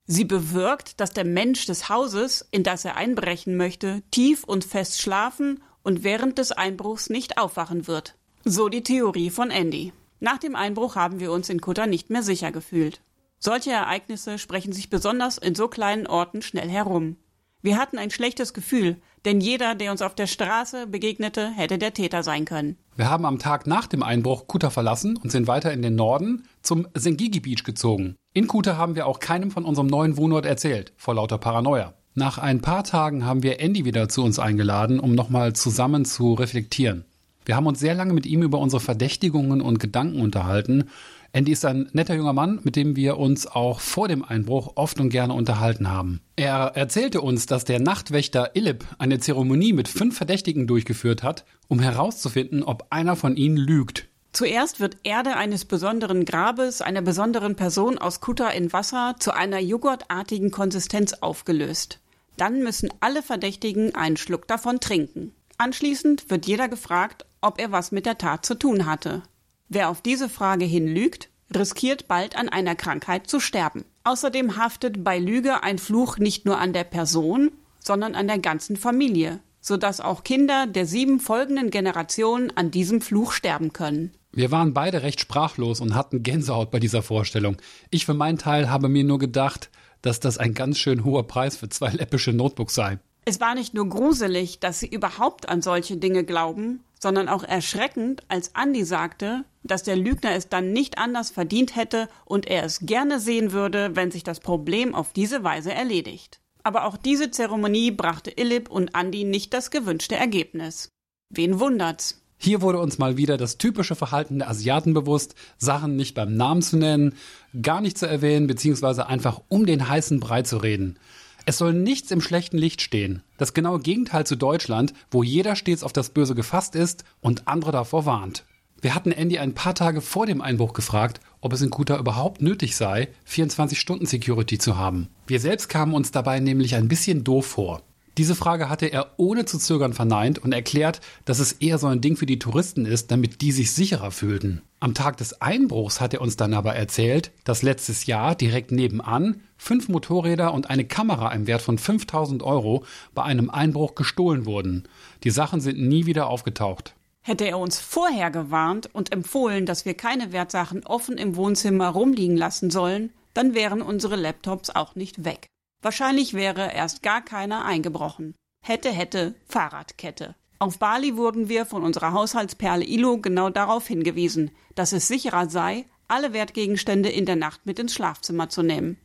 Sie 0.06 0.24
bewirkt, 0.24 1.00
dass 1.00 1.10
der 1.10 1.24
Mensch 1.24 1.66
des 1.66 1.88
Hauses, 1.90 2.46
in 2.50 2.62
das 2.62 2.84
er 2.84 2.96
einbrechen 2.96 3.56
möchte, 3.56 4.02
tief 4.10 4.44
und 4.44 4.64
fest 4.64 5.00
schlafen 5.00 5.62
und 5.82 6.02
während 6.02 6.38
des 6.38 6.52
Einbruchs 6.52 7.10
nicht 7.10 7.36
aufwachen 7.38 7.86
wird. 7.86 8.14
So 8.44 8.68
die 8.68 8.82
Theorie 8.82 9.30
von 9.30 9.50
Andy. 9.50 9.92
Nach 10.20 10.38
dem 10.38 10.56
Einbruch 10.56 10.96
haben 10.96 11.20
wir 11.20 11.30
uns 11.32 11.50
in 11.50 11.60
Kutter 11.60 11.86
nicht 11.86 12.08
mehr 12.08 12.22
sicher 12.22 12.52
gefühlt. 12.52 13.00
Solche 13.38 13.70
Ereignisse 13.70 14.38
sprechen 14.38 14.72
sich 14.72 14.90
besonders 14.90 15.38
in 15.38 15.54
so 15.54 15.68
kleinen 15.68 16.06
Orten 16.06 16.42
schnell 16.42 16.68
herum. 16.68 17.16
Wir 17.62 17.78
hatten 17.78 17.98
ein 17.98 18.10
schlechtes 18.10 18.54
Gefühl, 18.54 18.96
denn 19.24 19.40
jeder, 19.40 19.74
der 19.74 19.90
uns 19.90 20.02
auf 20.02 20.14
der 20.14 20.26
Straße 20.26 20.86
begegnete, 20.86 21.50
hätte 21.50 21.78
der 21.78 21.94
Täter 21.94 22.22
sein 22.22 22.44
können. 22.44 22.76
Wir 22.94 23.10
haben 23.10 23.26
am 23.26 23.38
Tag 23.38 23.66
nach 23.66 23.86
dem 23.86 24.02
Einbruch 24.02 24.46
Kuta 24.46 24.70
verlassen 24.70 25.16
und 25.16 25.32
sind 25.32 25.48
weiter 25.48 25.72
in 25.72 25.82
den 25.82 25.96
Norden 25.96 26.44
zum 26.62 26.86
Sengigi 26.94 27.40
Beach 27.40 27.64
gezogen. 27.64 28.14
In 28.34 28.46
Kuta 28.46 28.76
haben 28.76 28.94
wir 28.94 29.06
auch 29.06 29.18
keinem 29.18 29.50
von 29.50 29.64
unserem 29.64 29.88
neuen 29.88 30.16
Wohnort 30.16 30.46
erzählt, 30.46 30.92
vor 30.96 31.14
lauter 31.14 31.38
Paranoia. 31.38 31.94
Nach 32.14 32.38
ein 32.38 32.60
paar 32.60 32.84
Tagen 32.84 33.26
haben 33.26 33.42
wir 33.42 33.60
Andy 33.60 33.84
wieder 33.84 34.08
zu 34.08 34.22
uns 34.22 34.38
eingeladen, 34.38 35.00
um 35.00 35.14
nochmal 35.14 35.52
zusammen 35.52 36.04
zu 36.04 36.34
reflektieren. 36.34 37.04
Wir 37.44 37.56
haben 37.56 37.66
uns 37.66 37.78
sehr 37.78 37.94
lange 37.94 38.12
mit 38.12 38.26
ihm 38.26 38.42
über 38.42 38.58
unsere 38.58 38.80
Verdächtigungen 38.80 39.60
und 39.60 39.78
Gedanken 39.78 40.20
unterhalten. 40.20 40.90
Andy 41.36 41.52
ist 41.52 41.66
ein 41.66 41.90
netter 41.92 42.14
junger 42.14 42.32
Mann, 42.32 42.60
mit 42.62 42.76
dem 42.76 42.96
wir 42.96 43.18
uns 43.18 43.46
auch 43.46 43.80
vor 43.80 44.08
dem 44.08 44.24
Einbruch 44.24 44.72
oft 44.76 44.98
und 45.00 45.10
gerne 45.10 45.34
unterhalten 45.34 45.90
haben. 45.90 46.22
Er 46.34 46.72
erzählte 46.74 47.20
uns, 47.20 47.44
dass 47.44 47.66
der 47.66 47.78
Nachtwächter 47.78 48.56
Illip 48.56 48.86
eine 48.96 49.18
Zeremonie 49.18 49.74
mit 49.74 49.86
fünf 49.86 50.16
Verdächtigen 50.16 50.66
durchgeführt 50.66 51.22
hat, 51.22 51.44
um 51.68 51.78
herauszufinden, 51.78 52.62
ob 52.62 52.86
einer 52.88 53.16
von 53.16 53.36
ihnen 53.36 53.58
lügt. 53.58 54.08
Zuerst 54.32 54.80
wird 54.80 54.96
Erde 55.02 55.36
eines 55.36 55.66
besonderen 55.66 56.24
Grabes 56.24 56.80
einer 56.80 57.02
besonderen 57.02 57.54
Person 57.54 57.98
aus 57.98 58.22
Kutter 58.22 58.54
in 58.54 58.72
Wasser 58.72 59.16
zu 59.18 59.34
einer 59.34 59.58
joghurtartigen 59.58 60.50
Konsistenz 60.50 61.12
aufgelöst. 61.20 62.00
Dann 62.38 62.62
müssen 62.62 62.88
alle 63.00 63.22
Verdächtigen 63.22 63.94
einen 63.94 64.16
Schluck 64.16 64.48
davon 64.48 64.80
trinken. 64.80 65.34
Anschließend 65.58 66.30
wird 66.30 66.46
jeder 66.46 66.68
gefragt, 66.68 67.26
ob 67.42 67.60
er 67.60 67.72
was 67.72 67.92
mit 67.92 68.06
der 68.06 68.16
Tat 68.16 68.46
zu 68.46 68.54
tun 68.54 68.86
hatte. 68.86 69.22
Wer 69.68 69.88
auf 69.88 70.00
diese 70.00 70.28
Frage 70.28 70.64
hin 70.64 70.86
lügt, 70.86 71.28
riskiert 71.54 72.08
bald 72.08 72.36
an 72.36 72.48
einer 72.48 72.74
Krankheit 72.74 73.26
zu 73.26 73.40
sterben. 73.40 73.84
Außerdem 74.04 74.56
haftet 74.56 75.02
bei 75.02 75.18
Lüge 75.18 75.62
ein 75.62 75.78
Fluch 75.78 76.18
nicht 76.18 76.44
nur 76.44 76.58
an 76.58 76.72
der 76.72 76.84
Person, 76.84 77.50
sondern 77.80 78.14
an 78.14 78.28
der 78.28 78.38
ganzen 78.38 78.76
Familie, 78.76 79.40
sodass 79.60 80.00
auch 80.00 80.24
Kinder 80.24 80.66
der 80.66 80.86
sieben 80.86 81.20
folgenden 81.20 81.70
Generationen 81.70 82.52
an 82.56 82.70
diesem 82.70 83.00
Fluch 83.00 83.32
sterben 83.32 83.72
können. 83.72 84.12
Wir 84.32 84.50
waren 84.50 84.74
beide 84.74 85.02
recht 85.02 85.20
sprachlos 85.20 85.80
und 85.80 85.94
hatten 85.94 86.22
Gänsehaut 86.22 86.70
bei 86.70 86.78
dieser 86.78 87.02
Vorstellung. 87.02 87.56
Ich 87.90 88.06
für 88.06 88.14
meinen 88.14 88.38
Teil 88.38 88.70
habe 88.70 88.88
mir 88.88 89.02
nur 89.02 89.18
gedacht, 89.18 89.70
dass 90.02 90.20
das 90.20 90.38
ein 90.38 90.54
ganz 90.54 90.78
schön 90.78 91.04
hoher 91.04 91.26
Preis 91.26 91.56
für 91.56 91.68
zwei 91.68 91.90
läppische 91.90 92.32
Notebooks 92.32 92.74
sei. 92.74 92.98
Es 93.24 93.40
war 93.40 93.56
nicht 93.56 93.74
nur 93.74 93.88
gruselig, 93.88 94.60
dass 94.60 94.78
sie 94.78 94.86
überhaupt 94.86 95.48
an 95.48 95.62
solche 95.62 95.96
Dinge 95.96 96.22
glauben, 96.22 96.84
sondern 97.00 97.28
auch 97.28 97.42
erschreckend, 97.42 98.22
als 98.28 98.52
Andy 98.60 98.84
sagte, 98.84 99.44
dass 99.66 99.82
der 99.82 99.96
Lügner 99.96 100.32
es 100.32 100.48
dann 100.48 100.72
nicht 100.72 100.98
anders 100.98 101.30
verdient 101.30 101.76
hätte 101.76 102.08
und 102.24 102.46
er 102.46 102.64
es 102.64 102.80
gerne 102.80 103.20
sehen 103.20 103.52
würde, 103.52 103.94
wenn 103.94 104.10
sich 104.10 104.24
das 104.24 104.40
Problem 104.40 104.94
auf 104.94 105.12
diese 105.12 105.44
Weise 105.44 105.72
erledigt. 105.72 106.40
Aber 106.62 106.84
auch 106.84 106.96
diese 106.96 107.30
Zeremonie 107.30 107.90
brachte 107.90 108.30
Illip 108.30 108.70
und 108.70 108.90
Andy 108.96 109.24
nicht 109.24 109.54
das 109.54 109.70
gewünschte 109.70 110.16
Ergebnis. 110.16 110.90
Wen 111.30 111.60
wundert's? 111.60 112.20
Hier 112.38 112.60
wurde 112.60 112.80
uns 112.80 112.98
mal 112.98 113.16
wieder 113.16 113.36
das 113.36 113.56
typische 113.56 113.94
Verhalten 113.94 114.40
der 114.40 114.50
Asiaten 114.50 114.92
bewusst, 114.92 115.34
Sachen 115.58 115.96
nicht 115.96 116.14
beim 116.14 116.34
Namen 116.36 116.62
zu 116.62 116.76
nennen, 116.76 117.14
gar 117.62 117.80
nicht 117.80 117.96
zu 117.96 118.06
erwähnen, 118.06 118.46
beziehungsweise 118.46 119.06
einfach 119.06 119.40
um 119.48 119.64
den 119.64 119.88
heißen 119.88 120.20
Brei 120.20 120.42
zu 120.42 120.58
reden. 120.58 120.98
Es 121.46 121.58
soll 121.58 121.72
nichts 121.72 122.10
im 122.10 122.20
schlechten 122.20 122.58
Licht 122.58 122.82
stehen. 122.82 123.22
Das 123.38 123.54
genaue 123.54 123.78
Gegenteil 123.78 124.26
zu 124.26 124.36
Deutschland, 124.36 124.92
wo 125.10 125.22
jeder 125.22 125.54
stets 125.54 125.84
auf 125.84 125.92
das 125.92 126.10
Böse 126.10 126.34
gefasst 126.34 126.74
ist 126.74 127.04
und 127.20 127.46
andere 127.46 127.72
davor 127.72 128.04
warnt. 128.04 128.44
Wir 128.82 128.94
hatten 128.94 129.12
Andy 129.12 129.38
ein 129.38 129.54
paar 129.54 129.74
Tage 129.74 130.00
vor 130.00 130.26
dem 130.26 130.42
Einbruch 130.42 130.74
gefragt, 130.74 131.20
ob 131.40 131.52
es 131.52 131.62
in 131.62 131.70
Kuta 131.70 131.98
überhaupt 131.98 132.42
nötig 132.42 132.76
sei, 132.76 133.08
24-Stunden-Security 133.28 134.58
zu 134.58 134.76
haben. 134.76 135.08
Wir 135.26 135.40
selbst 135.40 135.68
kamen 135.68 135.94
uns 135.94 136.10
dabei 136.10 136.40
nämlich 136.40 136.74
ein 136.74 136.88
bisschen 136.88 137.24
doof 137.24 137.46
vor. 137.46 137.82
Diese 138.18 138.34
Frage 138.34 138.70
hatte 138.70 138.86
er 138.86 139.12
ohne 139.18 139.44
zu 139.44 139.58
zögern 139.58 139.92
verneint 139.92 140.38
und 140.38 140.52
erklärt, 140.52 141.00
dass 141.26 141.38
es 141.38 141.52
eher 141.52 141.76
so 141.76 141.86
ein 141.86 142.00
Ding 142.00 142.16
für 142.16 142.24
die 142.24 142.38
Touristen 142.38 142.86
ist, 142.86 143.10
damit 143.10 143.42
die 143.42 143.52
sich 143.52 143.72
sicherer 143.72 144.10
fühlten. 144.10 144.62
Am 144.80 144.94
Tag 144.94 145.18
des 145.18 145.42
Einbruchs 145.42 146.00
hat 146.00 146.14
er 146.14 146.22
uns 146.22 146.36
dann 146.36 146.54
aber 146.54 146.74
erzählt, 146.74 147.30
dass 147.44 147.62
letztes 147.62 148.06
Jahr 148.06 148.34
direkt 148.34 148.72
nebenan 148.72 149.42
fünf 149.58 149.88
Motorräder 149.88 150.54
und 150.54 150.70
eine 150.70 150.84
Kamera 150.84 151.32
im 151.32 151.46
Wert 151.46 151.62
von 151.62 151.76
5000 151.76 152.42
Euro 152.42 152.84
bei 153.14 153.22
einem 153.22 153.50
Einbruch 153.50 153.94
gestohlen 153.94 154.46
wurden. 154.46 154.84
Die 155.24 155.30
Sachen 155.30 155.60
sind 155.60 155.78
nie 155.78 156.06
wieder 156.06 156.28
aufgetaucht. 156.28 156.94
Hätte 157.26 157.44
er 157.44 157.58
uns 157.58 157.80
vorher 157.80 158.30
gewarnt 158.30 158.88
und 158.94 159.10
empfohlen, 159.10 159.66
dass 159.66 159.84
wir 159.84 159.94
keine 159.94 160.30
Wertsachen 160.30 160.86
offen 160.86 161.18
im 161.18 161.34
Wohnzimmer 161.34 161.88
rumliegen 161.88 162.36
lassen 162.36 162.70
sollen, 162.70 163.12
dann 163.34 163.52
wären 163.52 163.82
unsere 163.82 164.14
Laptops 164.14 164.70
auch 164.70 164.94
nicht 164.94 165.24
weg. 165.24 165.48
Wahrscheinlich 165.82 166.34
wäre 166.34 166.72
erst 166.72 167.02
gar 167.02 167.20
keiner 167.22 167.64
eingebrochen. 167.64 168.36
Hätte, 168.64 168.92
hätte, 168.92 169.34
Fahrradkette. 169.48 170.36
Auf 170.60 170.78
Bali 170.78 171.16
wurden 171.16 171.48
wir 171.48 171.66
von 171.66 171.82
unserer 171.82 172.12
Haushaltsperle 172.12 172.84
Ilo 172.84 173.18
genau 173.18 173.50
darauf 173.50 173.88
hingewiesen, 173.88 174.52
dass 174.76 174.92
es 174.92 175.08
sicherer 175.08 175.50
sei, 175.50 175.86
alle 176.06 176.32
Wertgegenstände 176.32 177.08
in 177.08 177.26
der 177.26 177.34
Nacht 177.34 177.66
mit 177.66 177.80
ins 177.80 177.92
Schlafzimmer 177.92 178.50
zu 178.50 178.62
nehmen. 178.62 179.00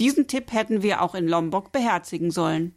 Diesen 0.00 0.28
Tipp 0.28 0.50
hätten 0.50 0.80
wir 0.80 1.02
auch 1.02 1.14
in 1.14 1.28
Lombok 1.28 1.72
beherzigen 1.72 2.30
sollen. 2.30 2.74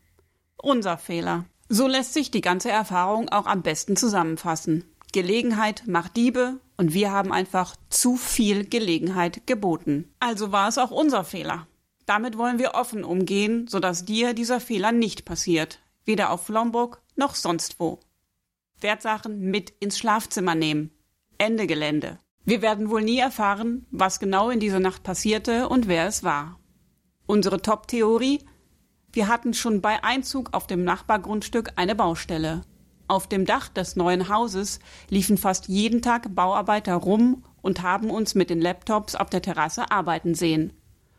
Unser 0.57 0.97
Fehler. 0.97 1.45
So 1.69 1.87
lässt 1.87 2.13
sich 2.13 2.31
die 2.31 2.41
ganze 2.41 2.69
Erfahrung 2.71 3.29
auch 3.29 3.45
am 3.45 3.61
besten 3.61 3.95
zusammenfassen. 3.95 4.83
Gelegenheit 5.11 5.83
macht 5.87 6.15
Diebe 6.17 6.59
und 6.77 6.93
wir 6.93 7.11
haben 7.11 7.31
einfach 7.31 7.75
zu 7.89 8.15
viel 8.15 8.65
Gelegenheit 8.65 9.45
geboten. 9.47 10.13
Also 10.19 10.51
war 10.51 10.67
es 10.67 10.77
auch 10.77 10.91
unser 10.91 11.23
Fehler. 11.23 11.67
Damit 12.05 12.37
wollen 12.37 12.59
wir 12.59 12.73
offen 12.73 13.03
umgehen, 13.03 13.67
sodass 13.67 14.05
dir 14.05 14.33
dieser 14.33 14.59
Fehler 14.59 14.91
nicht 14.91 15.25
passiert. 15.25 15.79
Weder 16.05 16.31
auf 16.31 16.49
Lombok 16.49 17.01
noch 17.15 17.35
sonst 17.35 17.79
wo. 17.79 17.99
Wertsachen 18.81 19.51
mit 19.51 19.71
ins 19.79 19.97
Schlafzimmer 19.99 20.55
nehmen. 20.55 20.91
Ende 21.37 21.67
Gelände. 21.67 22.19
Wir 22.45 22.61
werden 22.61 22.89
wohl 22.89 23.03
nie 23.03 23.19
erfahren, 23.19 23.85
was 23.91 24.19
genau 24.19 24.49
in 24.49 24.59
dieser 24.59 24.79
Nacht 24.79 25.03
passierte 25.03 25.69
und 25.69 25.87
wer 25.87 26.07
es 26.07 26.23
war. 26.23 26.59
Unsere 27.27 27.61
Top-Theorie? 27.61 28.39
Wir 29.11 29.27
hatten 29.27 29.53
schon 29.53 29.81
bei 29.81 30.03
Einzug 30.03 30.53
auf 30.53 30.65
dem 30.65 30.83
Nachbargrundstück 30.83 31.73
eine 31.75 31.95
Baustelle. 31.95 32.61
Auf 33.09 33.25
dem 33.25 33.45
Dach 33.45 33.69
des 33.69 33.95
neuen 33.95 34.29
Hauses 34.29 34.79
liefen 35.09 35.39
fast 35.39 35.67
jeden 35.67 36.03
Tag 36.03 36.35
Bauarbeiter 36.35 36.93
rum 36.93 37.43
und 37.63 37.81
haben 37.81 38.11
uns 38.11 38.35
mit 38.35 38.51
den 38.51 38.61
Laptops 38.61 39.15
auf 39.15 39.31
der 39.31 39.41
Terrasse 39.41 39.89
arbeiten 39.89 40.35
sehen. 40.35 40.73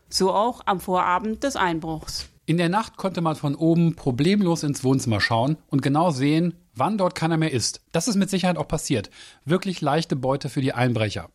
So 0.07 0.31
auch 0.31 0.61
am 0.65 0.79
Vorabend 0.79 1.43
des 1.43 1.57
Einbruchs. 1.57 2.29
In 2.45 2.55
der 2.55 2.69
Nacht 2.69 2.95
konnte 2.95 3.19
man 3.19 3.35
von 3.35 3.55
oben 3.55 3.97
problemlos 3.97 4.63
ins 4.63 4.85
Wohnzimmer 4.85 5.19
schauen 5.19 5.57
und 5.67 5.81
genau 5.81 6.11
sehen, 6.11 6.53
wann 6.73 6.97
dort 6.97 7.13
keiner 7.13 7.35
mehr 7.35 7.51
ist. 7.51 7.81
Das 7.91 8.07
ist 8.07 8.15
mit 8.15 8.29
Sicherheit 8.29 8.57
auch 8.57 8.69
passiert. 8.69 9.09
Wirklich 9.43 9.81
leichte 9.81 10.15
Beute 10.15 10.47
für 10.47 10.61
die 10.61 10.73
Einbrecher. 10.73 11.29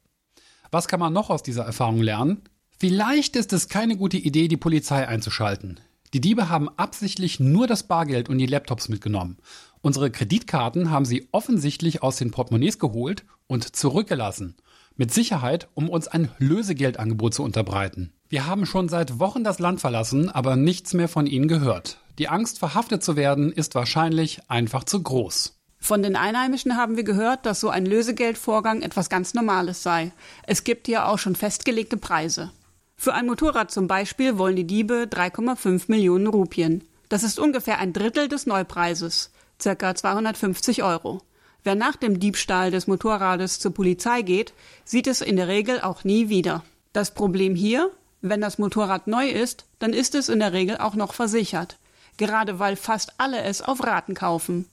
Was 0.71 0.89
kann 0.89 1.01
man 1.01 1.13
noch 1.13 1.29
aus 1.29 1.43
dieser 1.43 1.65
Erfahrung 1.65 2.01
lernen? 2.01 2.41
Vielleicht 2.79 3.37
ist 3.37 3.53
es 3.53 3.69
keine 3.69 3.99
gute 3.99 4.17
Idee, 4.17 4.49
die 4.49 4.57
Polizei 4.57 5.07
einzuschalten. 5.07 5.81
Die 6.17 6.23
Diebe 6.23 6.49
haben 6.49 6.71
absichtlich 6.79 7.41
nur 7.41 7.67
das 7.67 7.83
Bargeld 7.83 8.31
und 8.31 8.39
die 8.39 8.47
Laptops 8.47 8.89
mitgenommen. 8.89 9.37
Unsere 9.83 10.11
Kreditkarten 10.11 10.91
haben 10.91 11.05
sie 11.05 11.29
offensichtlich 11.31 12.03
aus 12.03 12.17
den 12.17 12.31
Portemonnaies 12.31 12.79
geholt 12.79 13.27
und 13.47 13.77
zurückgelassen. 13.77 14.57
Mit 14.97 15.13
Sicherheit, 15.13 15.69
um 15.75 15.91
uns 15.91 16.09
ein 16.09 16.31
Lösegeldangebot 16.39 17.35
zu 17.35 17.43
unterbreiten. 17.43 18.15
Wir 18.31 18.47
haben 18.47 18.65
schon 18.65 18.89
seit 18.89 19.19
Wochen 19.19 19.45
das 19.45 19.59
Land 19.59 19.83
verlassen, 19.83 20.31
aber 20.31 20.57
nichts 20.57 20.95
mehr 20.95 21.09
von 21.09 21.27
ihnen 21.27 21.49
gehört. 21.49 21.99
Die 22.19 22.31
Angst, 22.31 22.61
verhaftet 22.61 23.05
zu 23.05 23.17
werden, 23.17 23.53
ist 23.53 23.75
wahrscheinlich 23.75 24.41
einfach 24.49 24.85
zu 24.85 25.03
groß. 25.03 25.59
Von 25.79 26.03
den 26.03 26.17
Einheimischen 26.17 26.79
haben 26.79 26.97
wir 26.97 27.05
gehört, 27.05 27.45
dass 27.45 27.61
so 27.61 27.69
ein 27.69 27.85
Lösegeldvorgang 27.85 28.81
etwas 28.81 29.11
ganz 29.11 29.35
Normales 29.35 29.83
sei. 29.83 30.13
Es 30.47 30.65
gibt 30.65 30.89
ja 30.89 31.09
auch 31.09 31.19
schon 31.19 31.37
festgelegte 31.37 31.99
Preise. 31.99 32.53
Für 32.97 33.15
ein 33.15 33.27
Motorrad 33.27 33.71
zum 33.71 33.87
Beispiel 33.87 34.39
wollen 34.39 34.57
die 34.57 34.67
Diebe 34.67 35.07
3,5 35.11 35.85
Millionen 35.89 36.27
Rupien. 36.27 36.83
Das 37.09 37.23
ist 37.23 37.39
ungefähr 37.39 37.79
ein 37.79 37.93
Drittel 37.93 38.29
des 38.29 38.47
Neupreises, 38.47 39.31
circa 39.61 39.95
250 39.95 40.83
Euro. 40.83 41.21
Wer 41.63 41.75
nach 41.75 41.97
dem 41.97 42.19
Diebstahl 42.19 42.71
des 42.71 42.87
Motorrades 42.87 43.59
zur 43.59 43.75
Polizei 43.75 44.23
geht, 44.23 44.55
sieht 44.85 45.07
es 45.07 45.21
in 45.21 45.37
der 45.37 45.49
Regel 45.49 45.81
auch 45.81 46.05
nie 46.05 46.29
wieder. 46.29 46.65
Das 46.93 47.13
Problem 47.13 47.55
hier, 47.55 47.91
wenn 48.23 48.41
das 48.41 48.59
Motorrad 48.59 49.07
neu 49.07 49.29
ist, 49.29 49.67
dann 49.79 49.93
ist 49.93 50.15
es 50.15 50.29
in 50.29 50.41
der 50.41 50.53
Regel 50.53 50.79
auch 50.79 50.95
noch 50.95 51.13
versichert. 51.13 51.77
Gerade 52.17 52.59
weil 52.59 52.77
fast 52.77 53.15
alle 53.19 53.43
es 53.43 53.63
auf 53.63 53.85
Raten 53.85 54.15
kaufen. 54.15 54.67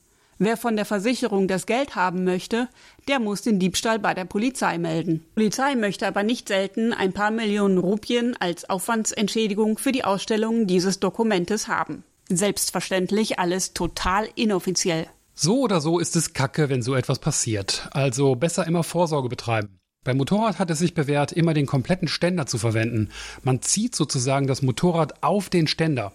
Wer 0.43 0.57
von 0.57 0.75
der 0.75 0.83
Versicherung 0.83 1.47
das 1.47 1.65
Geld 1.65 1.95
haben 1.95 2.25
möchte, 2.25 2.67
der 3.07 3.21
muss 3.21 3.43
den 3.43 3.59
Diebstahl 3.59 3.97
bei 3.97 4.13
der 4.13 4.25
Polizei 4.25 4.77
melden. 4.77 5.19
Die 5.19 5.35
Polizei 5.35 5.75
möchte 5.75 6.05
aber 6.05 6.23
nicht 6.23 6.49
selten 6.49 6.91
ein 6.91 7.13
paar 7.13 7.31
Millionen 7.31 7.77
Rupien 7.77 8.35
als 8.41 8.69
Aufwandsentschädigung 8.69 9.77
für 9.77 9.93
die 9.93 10.03
Ausstellung 10.03 10.67
dieses 10.67 10.99
Dokumentes 10.99 11.69
haben. 11.69 12.03
Selbstverständlich 12.27 13.39
alles 13.39 13.73
total 13.73 14.27
inoffiziell. 14.35 15.07
So 15.33 15.61
oder 15.61 15.79
so 15.79 15.97
ist 15.97 16.17
es 16.17 16.33
kacke, 16.33 16.67
wenn 16.67 16.81
so 16.81 16.93
etwas 16.93 17.19
passiert. 17.19 17.87
Also 17.91 18.35
besser 18.35 18.67
immer 18.67 18.83
Vorsorge 18.83 19.29
betreiben. 19.29 19.79
Beim 20.03 20.17
Motorrad 20.17 20.59
hat 20.59 20.69
es 20.69 20.79
sich 20.79 20.93
bewährt, 20.93 21.31
immer 21.31 21.53
den 21.53 21.67
kompletten 21.67 22.09
Ständer 22.09 22.47
zu 22.47 22.57
verwenden. 22.57 23.11
Man 23.43 23.61
zieht 23.61 23.95
sozusagen 23.95 24.47
das 24.47 24.61
Motorrad 24.61 25.23
auf 25.23 25.49
den 25.49 25.67
Ständer. 25.67 26.11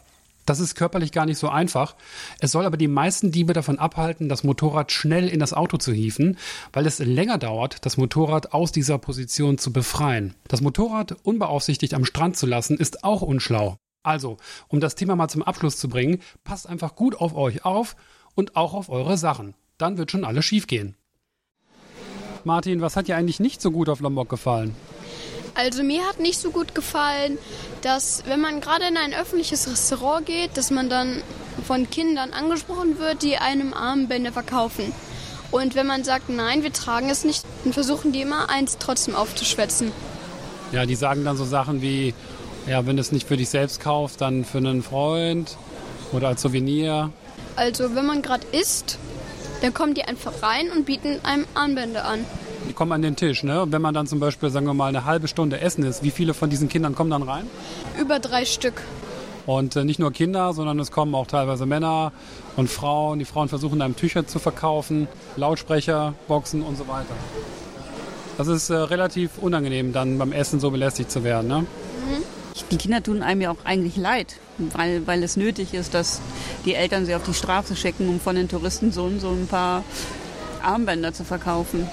Das 0.49 0.61
ist 0.61 0.76
körperlich 0.76 1.12
gar 1.12 1.26
nicht 1.26 1.37
so 1.37 1.50
einfach. 1.50 1.95
Es 2.40 2.52
soll 2.52 2.64
aber 2.64 2.78
die 2.78 2.88
meisten 2.88 3.31
Diebe 3.31 3.52
davon 3.52 3.78
abhalten, 3.78 4.31
das 4.31 4.45
Motorrad 4.45 4.90
schnell 4.90 5.28
in 5.28 5.40
das 5.40 5.52
Auto 5.52 5.76
zu 5.76 5.93
hieven, 5.93 6.38
weil 6.73 6.87
es 6.87 7.00
länger 7.00 7.37
dauert, 7.37 7.85
das 7.85 7.99
Motorrad 7.99 8.55
aus 8.55 8.73
dieser 8.73 8.97
Position 8.97 9.59
zu 9.59 9.75
befreien. 9.75 10.35
Das 10.49 10.62
Motorrad 10.62 11.17
unbeaufsichtigt 11.23 11.93
am 11.93 12.07
Strand 12.07 12.38
zu 12.38 12.47
lassen, 12.47 12.78
ist 12.78 13.05
auch 13.05 13.21
unschlau. 13.21 13.76
Also, 14.02 14.38
um 14.69 14.81
das 14.81 14.95
Thema 14.95 15.17
mal 15.17 15.28
zum 15.28 15.43
Abschluss 15.43 15.76
zu 15.76 15.90
bringen, 15.90 16.21
passt 16.45 16.67
einfach 16.67 16.95
gut 16.95 17.21
auf 17.21 17.35
euch 17.35 17.67
auf 17.67 17.95
und 18.35 18.57
auch 18.57 18.73
auf 18.73 18.88
eure 18.88 19.19
Sachen. 19.19 19.55
Dann 19.76 19.99
wird 19.99 20.11
schon 20.11 20.25
alles 20.25 20.47
schiefgehen. 20.47 20.97
Martin, 22.45 22.81
was 22.81 22.97
hat 22.97 23.07
dir 23.07 23.19
eigentlich 23.19 23.38
nicht 23.38 23.61
so 23.61 23.71
gut 23.71 23.90
auf 23.90 24.00
Lombok 24.00 24.31
gefallen? 24.31 24.75
Also 25.55 25.83
mir 25.83 26.07
hat 26.07 26.21
nicht 26.21 26.38
so 26.38 26.50
gut 26.50 26.75
gefallen, 26.75 27.38
dass 27.83 28.23
wenn 28.26 28.40
man 28.40 28.61
gerade 28.61 28.87
in 28.87 28.97
ein 28.97 29.14
öffentliches 29.14 29.69
Restaurant 29.71 30.26
geht, 30.26 30.57
dass 30.57 30.71
man 30.71 30.88
dann 30.88 31.23
von 31.67 31.90
Kindern 31.90 32.33
angesprochen 32.33 32.99
wird, 32.99 33.23
die 33.23 33.37
einem 33.37 33.75
Armbänder 33.75 34.33
verkaufen. 34.33 34.93
Und 35.50 35.75
wenn 35.75 35.87
man 35.87 36.05
sagt, 36.05 36.28
nein, 36.28 36.62
wir 36.62 36.73
tragen 36.73 37.09
es 37.09 37.25
nicht, 37.25 37.45
dann 37.64 37.73
versuchen 37.73 38.12
die 38.12 38.21
immer 38.21 38.50
eins 38.50 38.76
trotzdem 38.78 39.14
aufzuschwätzen. 39.14 39.93
Ja, 40.73 40.85
die 40.85 40.95
sagen 40.95 41.25
dann 41.25 41.37
so 41.37 41.45
Sachen 41.45 41.81
wie, 41.81 42.14
ja, 42.67 42.87
wenn 42.87 42.97
du 42.97 43.00
es 43.00 43.12
nicht 43.12 43.26
für 43.26 43.37
dich 43.37 43.49
selbst 43.49 43.81
kaufst, 43.81 44.21
dann 44.21 44.45
für 44.45 44.59
einen 44.59 44.83
Freund 44.83 45.57
oder 46.12 46.28
als 46.28 46.43
Souvenir. 46.43 47.11
Also 47.57 47.95
wenn 47.95 48.07
man 48.07 48.21
gerade 48.23 48.47
isst, 48.52 48.99
dann 49.62 49.73
kommen 49.73 49.95
die 49.95 50.05
einfach 50.05 50.43
rein 50.43 50.71
und 50.71 50.85
bieten 50.85 51.19
einem 51.25 51.47
Armbänder 51.55 52.05
an. 52.05 52.25
Die 52.68 52.75
kommen 52.75 52.92
an 52.92 53.02
den 53.02 53.16
Tisch, 53.16 53.42
ne? 53.44 53.62
Und 53.62 53.72
wenn 53.72 53.80
man 53.80 53.94
dann 53.94 54.06
zum 54.06 54.20
Beispiel, 54.20 54.50
sagen 54.50 54.66
wir 54.66 54.75
mal, 54.75 54.88
eine 54.88 55.04
halbe 55.04 55.26
Stunde 55.26 55.60
essen 55.60 55.84
ist, 55.84 56.02
wie 56.02 56.10
viele 56.10 56.34
von 56.34 56.50
diesen 56.50 56.68
Kindern 56.68 56.94
kommen 56.94 57.10
dann 57.10 57.22
rein? 57.22 57.46
Über 57.98 58.18
drei 58.18 58.44
Stück. 58.44 58.82
Und 59.46 59.76
äh, 59.76 59.84
nicht 59.84 59.98
nur 59.98 60.12
Kinder, 60.12 60.52
sondern 60.52 60.78
es 60.78 60.90
kommen 60.90 61.14
auch 61.14 61.26
teilweise 61.26 61.64
Männer 61.64 62.12
und 62.56 62.68
Frauen. 62.68 63.18
Die 63.18 63.25
Frauen 63.25 63.48
versuchen 63.48 63.80
einem 63.80 63.96
Tücher 63.96 64.26
zu 64.26 64.38
verkaufen, 64.38 65.08
Lautsprecher, 65.37 66.12
Boxen 66.28 66.60
und 66.60 66.76
so 66.76 66.87
weiter. 66.87 67.14
Das 68.37 68.48
ist 68.48 68.68
äh, 68.68 68.75
relativ 68.75 69.38
unangenehm, 69.38 69.94
dann 69.94 70.18
beim 70.18 70.32
Essen 70.32 70.60
so 70.60 70.70
belästigt 70.70 71.10
zu 71.10 71.25
werden, 71.25 71.48
ne? 71.48 71.66
Die 72.70 72.76
Kinder 72.76 73.02
tun 73.02 73.22
einem 73.22 73.40
ja 73.40 73.50
auch 73.50 73.64
eigentlich 73.64 73.96
leid, 73.96 74.37
weil, 74.58 75.06
weil 75.06 75.22
es 75.22 75.37
nötig 75.37 75.72
ist, 75.72 75.94
dass 75.94 76.20
die 76.66 76.75
Eltern 76.75 77.06
sie 77.06 77.14
auf 77.14 77.22
die 77.22 77.32
Straße 77.32 77.76
schicken, 77.76 78.08
um 78.08 78.20
von 78.20 78.37
den 78.37 78.48
Touristen 78.48 78.92
so, 78.92 79.10
so 79.18 79.28
ein 79.28 79.46
paar 79.46 79.84
Armbänder 80.62 81.14
zu 81.14 81.25
verkaufen. 81.25 81.88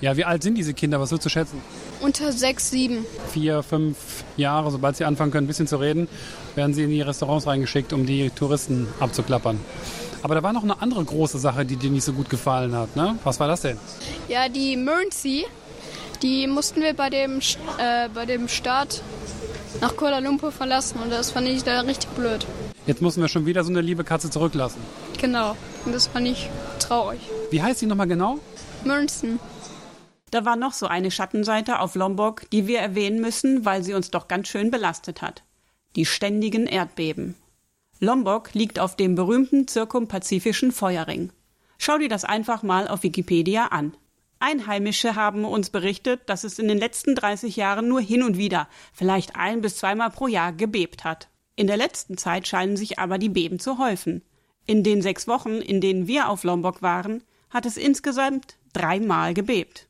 Ja, 0.00 0.16
wie 0.16 0.24
alt 0.24 0.42
sind 0.42 0.56
diese 0.56 0.74
Kinder? 0.74 1.00
Was 1.00 1.10
würdest 1.10 1.26
du 1.26 1.30
schätzen? 1.30 1.60
Unter 2.00 2.32
sechs, 2.32 2.70
sieben. 2.70 3.06
Vier, 3.32 3.62
fünf 3.62 3.96
Jahre, 4.36 4.70
sobald 4.70 4.96
sie 4.96 5.04
anfangen 5.04 5.30
können, 5.32 5.44
ein 5.44 5.48
bisschen 5.48 5.66
zu 5.66 5.76
reden, 5.78 6.08
werden 6.54 6.74
sie 6.74 6.84
in 6.84 6.90
die 6.90 7.00
Restaurants 7.00 7.46
reingeschickt, 7.46 7.92
um 7.92 8.04
die 8.04 8.30
Touristen 8.30 8.88
abzuklappern. 9.00 9.58
Aber 10.22 10.34
da 10.34 10.42
war 10.42 10.52
noch 10.52 10.64
eine 10.64 10.82
andere 10.82 11.04
große 11.04 11.38
Sache, 11.38 11.64
die 11.64 11.76
dir 11.76 11.90
nicht 11.90 12.04
so 12.04 12.12
gut 12.12 12.28
gefallen 12.28 12.74
hat, 12.74 12.96
ne? 12.96 13.18
Was 13.24 13.40
war 13.40 13.48
das 13.48 13.62
denn? 13.62 13.78
Ja, 14.28 14.48
die 14.48 14.76
Mersey, 14.76 15.46
die 16.22 16.46
mussten 16.46 16.82
wir 16.82 16.94
bei 16.94 17.10
dem, 17.10 17.38
äh, 17.78 18.08
bei 18.12 18.26
dem 18.26 18.48
Start 18.48 19.02
nach 19.80 19.96
Kuala 19.96 20.18
Lumpur 20.18 20.52
verlassen 20.52 20.98
und 21.02 21.10
das 21.10 21.30
fand 21.30 21.48
ich 21.48 21.62
da 21.64 21.80
richtig 21.80 22.10
blöd. 22.10 22.46
Jetzt 22.86 23.02
müssen 23.02 23.20
wir 23.20 23.28
schon 23.28 23.46
wieder 23.46 23.64
so 23.64 23.70
eine 23.70 23.80
liebe 23.80 24.04
Katze 24.04 24.30
zurücklassen. 24.30 24.80
Genau, 25.20 25.56
und 25.84 25.94
das 25.94 26.06
fand 26.06 26.28
ich 26.28 26.50
traurig. 26.78 27.20
Wie 27.50 27.62
heißt 27.62 27.80
die 27.80 27.86
nochmal 27.86 28.06
genau? 28.06 28.38
Mernson. 28.84 29.38
Da 30.36 30.44
war 30.44 30.56
noch 30.56 30.74
so 30.74 30.86
eine 30.86 31.10
Schattenseite 31.10 31.80
auf 31.80 31.94
Lombok, 31.94 32.50
die 32.50 32.66
wir 32.66 32.78
erwähnen 32.78 33.22
müssen, 33.22 33.64
weil 33.64 33.82
sie 33.82 33.94
uns 33.94 34.10
doch 34.10 34.28
ganz 34.28 34.48
schön 34.48 34.70
belastet 34.70 35.22
hat. 35.22 35.44
Die 35.96 36.04
ständigen 36.04 36.66
Erdbeben. 36.66 37.36
Lombok 38.00 38.52
liegt 38.52 38.78
auf 38.78 38.96
dem 38.96 39.14
berühmten 39.14 39.66
zirkumpazifischen 39.66 40.72
Feuerring. 40.72 41.32
Schau 41.78 41.96
dir 41.96 42.10
das 42.10 42.24
einfach 42.24 42.62
mal 42.62 42.86
auf 42.86 43.02
Wikipedia 43.02 43.68
an. 43.68 43.96
Einheimische 44.38 45.14
haben 45.14 45.46
uns 45.46 45.70
berichtet, 45.70 46.28
dass 46.28 46.44
es 46.44 46.58
in 46.58 46.68
den 46.68 46.76
letzten 46.76 47.14
30 47.14 47.56
Jahren 47.56 47.88
nur 47.88 48.02
hin 48.02 48.22
und 48.22 48.36
wieder, 48.36 48.68
vielleicht 48.92 49.36
ein 49.36 49.62
bis 49.62 49.78
zweimal 49.78 50.10
pro 50.10 50.26
Jahr, 50.26 50.52
gebebt 50.52 51.04
hat. 51.04 51.30
In 51.54 51.66
der 51.66 51.78
letzten 51.78 52.18
Zeit 52.18 52.46
scheinen 52.46 52.76
sich 52.76 52.98
aber 52.98 53.16
die 53.16 53.30
Beben 53.30 53.58
zu 53.58 53.78
häufen. 53.78 54.20
In 54.66 54.82
den 54.82 55.00
sechs 55.00 55.26
Wochen, 55.28 55.62
in 55.62 55.80
denen 55.80 56.06
wir 56.06 56.28
auf 56.28 56.44
Lombok 56.44 56.82
waren, 56.82 57.22
hat 57.48 57.64
es 57.64 57.78
insgesamt 57.78 58.58
dreimal 58.74 59.32
gebebt. 59.32 59.88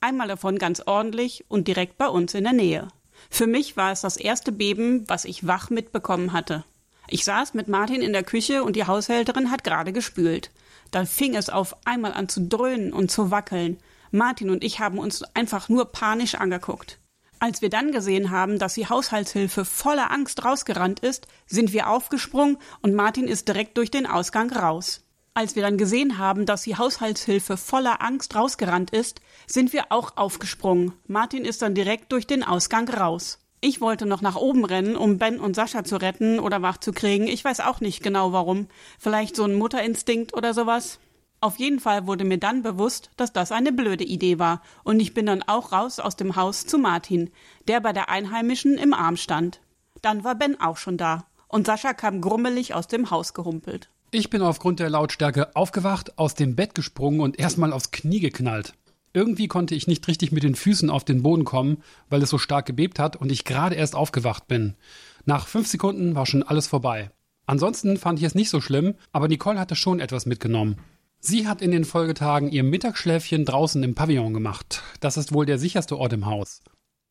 Einmal 0.00 0.28
davon 0.28 0.58
ganz 0.58 0.82
ordentlich 0.86 1.44
und 1.48 1.68
direkt 1.68 1.98
bei 1.98 2.08
uns 2.08 2.34
in 2.34 2.44
der 2.44 2.52
Nähe. 2.52 2.88
Für 3.30 3.46
mich 3.46 3.76
war 3.76 3.92
es 3.92 4.02
das 4.02 4.16
erste 4.16 4.52
Beben, 4.52 5.08
was 5.08 5.24
ich 5.24 5.46
wach 5.46 5.70
mitbekommen 5.70 6.32
hatte. 6.32 6.64
Ich 7.08 7.24
saß 7.24 7.54
mit 7.54 7.68
Martin 7.68 8.02
in 8.02 8.12
der 8.12 8.22
Küche 8.22 8.62
und 8.62 8.76
die 8.76 8.86
Haushälterin 8.86 9.50
hat 9.50 9.64
gerade 9.64 9.92
gespült. 9.92 10.50
Dann 10.90 11.06
fing 11.06 11.34
es 11.34 11.50
auf 11.50 11.76
einmal 11.86 12.12
an 12.12 12.28
zu 12.28 12.46
dröhnen 12.46 12.92
und 12.92 13.10
zu 13.10 13.30
wackeln. 13.30 13.78
Martin 14.10 14.50
und 14.50 14.62
ich 14.62 14.78
haben 14.80 14.98
uns 14.98 15.22
einfach 15.34 15.68
nur 15.68 15.86
panisch 15.86 16.34
angeguckt. 16.34 16.98
Als 17.40 17.62
wir 17.62 17.70
dann 17.70 17.92
gesehen 17.92 18.30
haben, 18.30 18.58
dass 18.58 18.74
die 18.74 18.88
Haushaltshilfe 18.88 19.64
voller 19.64 20.10
Angst 20.10 20.44
rausgerannt 20.44 21.00
ist, 21.00 21.28
sind 21.46 21.72
wir 21.72 21.88
aufgesprungen 21.88 22.58
und 22.82 22.94
Martin 22.94 23.28
ist 23.28 23.48
direkt 23.48 23.76
durch 23.78 23.90
den 23.90 24.06
Ausgang 24.06 24.50
raus. 24.52 25.04
Als 25.38 25.54
wir 25.54 25.62
dann 25.62 25.78
gesehen 25.78 26.18
haben, 26.18 26.46
dass 26.46 26.62
die 26.62 26.74
Haushaltshilfe 26.74 27.56
voller 27.56 28.02
Angst 28.02 28.34
rausgerannt 28.34 28.90
ist, 28.90 29.20
sind 29.46 29.72
wir 29.72 29.92
auch 29.92 30.16
aufgesprungen. 30.16 30.94
Martin 31.06 31.44
ist 31.44 31.62
dann 31.62 31.76
direkt 31.76 32.10
durch 32.10 32.26
den 32.26 32.42
Ausgang 32.42 32.88
raus. 32.88 33.38
Ich 33.60 33.80
wollte 33.80 34.04
noch 34.04 34.20
nach 34.20 34.34
oben 34.34 34.64
rennen, 34.64 34.96
um 34.96 35.16
Ben 35.16 35.38
und 35.38 35.54
Sascha 35.54 35.84
zu 35.84 35.94
retten 35.94 36.40
oder 36.40 36.60
wach 36.60 36.78
zu 36.78 36.90
kriegen. 36.90 37.28
Ich 37.28 37.44
weiß 37.44 37.60
auch 37.60 37.80
nicht 37.80 38.02
genau 38.02 38.32
warum. 38.32 38.66
Vielleicht 38.98 39.36
so 39.36 39.44
ein 39.44 39.54
Mutterinstinkt 39.54 40.34
oder 40.34 40.54
sowas. 40.54 40.98
Auf 41.40 41.60
jeden 41.60 41.78
Fall 41.78 42.08
wurde 42.08 42.24
mir 42.24 42.38
dann 42.38 42.64
bewusst, 42.64 43.10
dass 43.16 43.32
das 43.32 43.52
eine 43.52 43.70
blöde 43.70 44.02
Idee 44.02 44.40
war, 44.40 44.60
und 44.82 44.98
ich 44.98 45.14
bin 45.14 45.26
dann 45.26 45.44
auch 45.44 45.70
raus 45.70 46.00
aus 46.00 46.16
dem 46.16 46.34
Haus 46.34 46.66
zu 46.66 46.78
Martin, 46.78 47.30
der 47.68 47.78
bei 47.78 47.92
der 47.92 48.08
Einheimischen 48.08 48.76
im 48.76 48.92
Arm 48.92 49.16
stand. 49.16 49.60
Dann 50.02 50.24
war 50.24 50.34
Ben 50.34 50.60
auch 50.60 50.78
schon 50.78 50.96
da, 50.96 51.26
und 51.46 51.68
Sascha 51.68 51.92
kam 51.92 52.22
grummelig 52.22 52.74
aus 52.74 52.88
dem 52.88 53.12
Haus 53.12 53.34
gehumpelt. 53.34 53.88
Ich 54.10 54.30
bin 54.30 54.40
aufgrund 54.40 54.80
der 54.80 54.88
Lautstärke 54.88 55.54
aufgewacht, 55.54 56.18
aus 56.18 56.34
dem 56.34 56.56
Bett 56.56 56.74
gesprungen 56.74 57.20
und 57.20 57.38
erstmal 57.38 57.74
aufs 57.74 57.90
Knie 57.90 58.20
geknallt. 58.20 58.72
Irgendwie 59.12 59.48
konnte 59.48 59.74
ich 59.74 59.86
nicht 59.86 60.08
richtig 60.08 60.32
mit 60.32 60.44
den 60.44 60.54
Füßen 60.54 60.88
auf 60.88 61.04
den 61.04 61.22
Boden 61.22 61.44
kommen, 61.44 61.82
weil 62.08 62.22
es 62.22 62.30
so 62.30 62.38
stark 62.38 62.64
gebebt 62.64 62.98
hat 62.98 63.16
und 63.16 63.30
ich 63.30 63.44
gerade 63.44 63.74
erst 63.74 63.94
aufgewacht 63.94 64.48
bin. 64.48 64.76
Nach 65.26 65.46
fünf 65.46 65.68
Sekunden 65.68 66.14
war 66.14 66.24
schon 66.24 66.42
alles 66.42 66.66
vorbei. 66.66 67.10
Ansonsten 67.44 67.98
fand 67.98 68.18
ich 68.18 68.24
es 68.24 68.34
nicht 68.34 68.48
so 68.48 68.62
schlimm, 68.62 68.94
aber 69.12 69.28
Nicole 69.28 69.60
hatte 69.60 69.76
schon 69.76 70.00
etwas 70.00 70.24
mitgenommen. 70.24 70.76
Sie 71.20 71.46
hat 71.46 71.60
in 71.60 71.70
den 71.70 71.84
Folgetagen 71.84 72.50
ihr 72.50 72.62
Mittagsschläfchen 72.62 73.44
draußen 73.44 73.82
im 73.82 73.94
Pavillon 73.94 74.32
gemacht. 74.32 74.82
Das 75.00 75.18
ist 75.18 75.34
wohl 75.34 75.44
der 75.44 75.58
sicherste 75.58 75.98
Ort 75.98 76.14
im 76.14 76.24
Haus. 76.24 76.62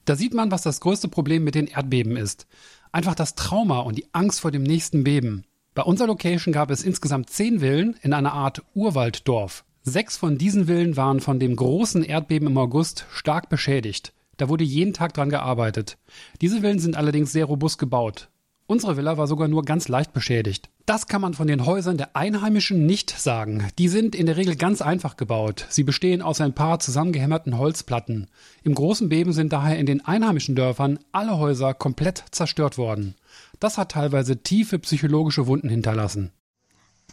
Da 0.06 0.16
sieht 0.16 0.34
man, 0.34 0.50
was 0.50 0.64
das 0.64 0.80
größte 0.80 1.10
Problem 1.10 1.44
mit 1.44 1.54
den 1.54 1.68
Erdbeben 1.68 2.18
ist. 2.18 2.48
Einfach 2.92 3.14
das 3.14 3.36
Trauma 3.36 3.82
und 3.82 3.98
die 3.98 4.08
Angst 4.14 4.40
vor 4.40 4.50
dem 4.50 4.64
nächsten 4.64 5.04
Beben. 5.04 5.44
Bei 5.78 5.84
unserer 5.84 6.08
Location 6.08 6.54
gab 6.54 6.72
es 6.72 6.82
insgesamt 6.82 7.30
zehn 7.30 7.60
Villen 7.60 7.98
in 8.02 8.12
einer 8.12 8.34
Art 8.34 8.64
Urwalddorf. 8.74 9.64
Sechs 9.84 10.18
von 10.18 10.40
diesen 10.40 10.66
Villen 10.66 10.98
waren 10.98 11.20
von 11.20 11.40
dem 11.40 11.56
großen 11.56 12.02
Erdbeben 12.02 12.48
im 12.48 12.58
August 12.58 13.06
stark 13.12 13.48
beschädigt. 13.48 14.12
Da 14.38 14.50
wurde 14.50 14.64
jeden 14.64 14.94
Tag 14.94 15.14
dran 15.14 15.30
gearbeitet. 15.30 16.00
Diese 16.42 16.62
Villen 16.62 16.80
sind 16.80 16.98
allerdings 16.98 17.32
sehr 17.32 17.46
robust 17.46 17.78
gebaut. 17.78 18.30
Unsere 18.66 18.98
Villa 18.98 19.20
war 19.20 19.28
sogar 19.28 19.48
nur 19.48 19.66
ganz 19.66 19.88
leicht 19.88 20.14
beschädigt. 20.14 20.68
Das 20.88 21.06
kann 21.06 21.22
man 21.22 21.36
von 21.36 21.48
den 21.48 21.66
Häusern 21.68 21.98
der 21.98 22.16
Einheimischen 22.16 22.88
nicht 22.88 23.12
sagen. 23.12 23.68
Die 23.78 23.88
sind 23.88 24.16
in 24.16 24.26
der 24.26 24.36
Regel 24.36 24.56
ganz 24.56 24.82
einfach 24.82 25.16
gebaut. 25.16 25.68
Sie 25.70 25.84
bestehen 25.84 26.24
aus 26.24 26.42
ein 26.42 26.56
paar 26.56 26.80
zusammengehämmerten 26.80 27.58
Holzplatten. 27.58 28.32
Im 28.64 28.74
großen 28.74 29.10
Beben 29.10 29.32
sind 29.32 29.54
daher 29.54 29.78
in 29.78 29.86
den 29.86 30.04
einheimischen 30.04 30.56
Dörfern 30.56 30.98
alle 31.12 31.38
Häuser 31.38 31.76
komplett 31.76 32.24
zerstört 32.32 32.80
worden. 32.80 33.14
Das 33.60 33.78
hat 33.78 33.94
teilweise 33.94 34.38
tiefe 34.38 34.78
psychologische 34.80 35.48
Wunden 35.48 35.70
hinterlassen. 35.70 36.32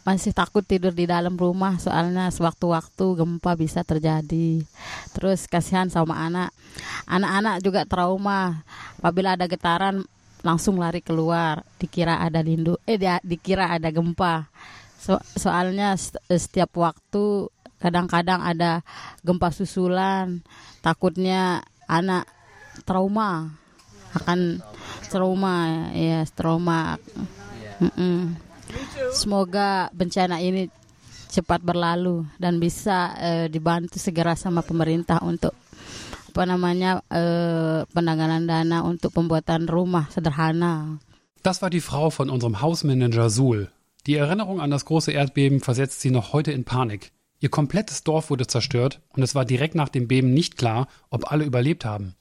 masih 0.05 0.37
takut 0.37 0.61
tidur 0.61 0.93
di 0.93 1.09
dalam 1.09 1.33
rumah 1.33 1.81
soalnya 1.81 2.29
sewaktu-waktu 2.29 3.17
gempa 3.17 3.57
bisa 3.57 3.81
terjadi. 3.81 4.61
Terus 5.17 5.49
kasihan 5.49 5.89
sama 5.89 6.13
anak. 6.21 6.53
Anak-anak 7.09 7.65
juga 7.65 7.81
trauma. 7.89 8.61
Apabila 9.01 9.33
ada 9.33 9.49
getaran 9.49 10.05
langsung 10.45 10.77
lari 10.77 11.01
keluar. 11.01 11.65
Dikira 11.81 12.21
ada 12.21 12.45
lindu, 12.45 12.77
eh 12.85 13.01
dikira 13.25 13.73
ada 13.73 13.89
gempa. 13.89 14.45
So- 15.01 15.25
soalnya 15.41 15.97
setiap 16.29 16.69
waktu 16.77 17.49
kadang-kadang 17.81 18.45
ada 18.45 18.85
gempa 19.25 19.49
susulan. 19.49 20.45
Takutnya 20.85 21.65
anak 21.89 22.29
trauma 22.85 23.57
akan 24.13 24.61
trauma 25.09 25.89
ya 25.93 26.25
trauma. 26.35 26.97
Mm-mm. 27.79 28.35
Semoga 29.11 29.91
bencana 29.93 30.39
ini 30.41 30.67
cepat 31.29 31.59
berlalu 31.59 32.23
dan 32.39 32.59
bisa 32.63 33.11
eh, 33.19 33.47
dibantu 33.51 33.99
segera 33.99 34.39
sama 34.39 34.63
pemerintah 34.63 35.19
untuk 35.19 35.51
apa 36.31 36.43
namanya 36.47 37.03
eh, 37.11 37.83
penanganan 37.91 38.47
dana 38.47 38.83
untuk 38.83 39.11
pembuatan 39.11 39.67
rumah 39.67 40.07
sederhana. 40.11 40.99
Das 41.43 41.61
war 41.61 41.69
die 41.69 41.83
Frau 41.83 42.09
von 42.09 42.29
unserem 42.29 42.61
Hausmanager 42.61 43.29
Suhl. 43.29 43.69
Die 44.07 44.15
Erinnerung 44.15 44.61
an 44.61 44.71
das 44.71 44.85
große 44.85 45.11
Erdbeben 45.11 45.61
versetzt 45.61 46.01
sie 46.01 46.11
noch 46.11 46.33
heute 46.33 46.51
in 46.51 46.63
Panik. 46.63 47.11
Ihr 47.39 47.49
komplettes 47.49 48.03
Dorf 48.03 48.29
wurde 48.29 48.47
zerstört 48.47 49.01
und 49.13 49.23
es 49.23 49.35
war 49.35 49.45
direkt 49.45 49.75
nach 49.75 49.89
dem 49.89 50.07
Beben 50.07 50.33
nicht 50.33 50.57
klar, 50.57 50.87
ob 51.09 51.31
alle 51.31 51.43
überlebt 51.43 51.85
haben. 51.85 52.15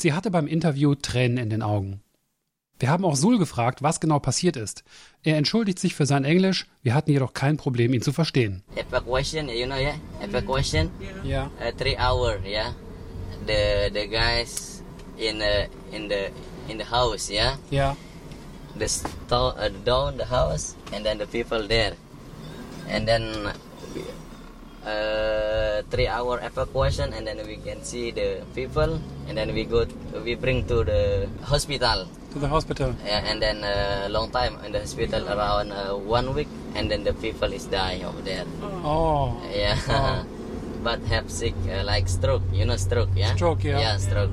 Sie 0.00 0.12
hatte 0.14 0.30
beim 0.30 0.46
Interview 0.46 0.94
Tränen 0.94 1.36
in 1.36 1.50
den 1.50 1.62
Augen. 1.62 2.00
Wir 2.78 2.88
haben 2.88 3.04
auch 3.04 3.16
Suhl 3.16 3.38
gefragt, 3.38 3.82
was 3.82 4.00
genau 4.00 4.18
passiert 4.18 4.56
ist. 4.56 4.82
Er 5.22 5.36
entschuldigt 5.36 5.78
sich 5.78 5.94
für 5.94 6.06
sein 6.06 6.24
Englisch, 6.24 6.66
wir 6.82 6.94
hatten 6.94 7.10
jedoch 7.10 7.34
kein 7.34 7.58
Problem, 7.58 7.92
ihn 7.92 8.00
zu 8.00 8.10
verstehen. 8.12 8.62
evacuation 8.76 9.48
you 9.50 9.66
know 9.66 9.76
yeah 9.76 9.94
evacuation 10.22 10.90
Ja. 11.22 11.50
uh, 11.60 11.70
three 11.76 11.96
hour 11.98 12.38
yeah 12.46 12.74
the 13.46 13.90
the 13.92 14.08
guys 14.08 14.82
in 15.18 15.38
the 15.40 15.68
in 15.94 16.08
the 16.08 16.30
in 16.72 16.78
the 16.78 16.86
house 16.90 17.28
yeah 17.30 17.58
Ja. 17.70 17.94
the 18.78 18.88
sto- 18.88 19.52
uh, 19.58 19.68
down 19.84 20.16
the 20.16 20.24
house 20.30 20.74
and 20.94 21.04
then 21.04 21.18
the 21.18 21.26
people 21.26 21.68
there 21.68 21.94
and 22.88 23.06
then 23.06 23.22
uh, 24.86 24.88
three 25.90 26.06
hour 26.06 26.38
evacuation 26.42 27.12
and 27.12 27.26
then 27.26 27.38
we 27.46 27.56
can 27.56 27.82
see 27.82 28.10
the 28.10 28.42
people 28.54 29.00
and 29.28 29.36
then 29.36 29.52
we 29.54 29.64
go 29.64 29.84
we 30.24 30.34
bring 30.34 30.64
to 30.66 30.84
the 30.84 31.28
hospital 31.42 32.06
To 32.32 32.38
the 32.38 32.46
hospital. 32.48 32.94
yeah, 33.04 33.26
and 33.26 33.42
then 33.42 33.64
a 33.66 34.06
uh, 34.06 34.08
long 34.08 34.30
time 34.30 34.54
in 34.64 34.70
the 34.70 34.78
hospital 34.86 35.26
around 35.28 35.72
uh, 35.72 35.96
one 35.98 36.32
week 36.34 36.46
and 36.78 36.86
then 36.90 37.02
the 37.02 37.12
people 37.14 37.50
is 37.52 37.64
dying 37.66 38.04
over 38.04 38.22
there 38.22 38.46
Oh. 38.84 39.34
Yeah. 39.52 39.76
Oh. 39.88 40.24
but 40.86 41.00
have 41.12 41.30
sick 41.30 41.54
uh, 41.68 41.82
like 41.84 42.08
stroke, 42.08 42.42
you 42.52 42.64
know 42.64 42.76
stroke, 42.76 43.10
yeah? 43.14 43.34
Stroke, 43.34 43.64
yeah. 43.64 43.78
Yeah, 43.78 43.96
stroke. 43.98 44.30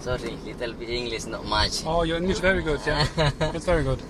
Sorry, 0.00 0.36
little 0.46 0.72
bit 0.74 0.88
English, 0.90 1.26
not 1.26 1.44
much. 1.44 1.84
Oh, 1.84 2.02
your 2.02 2.16
English 2.18 2.38
very 2.38 2.62
good, 2.62 2.80
yeah. 2.86 3.06
it's 3.54 3.64
very 3.66 3.82
good. 3.82 4.00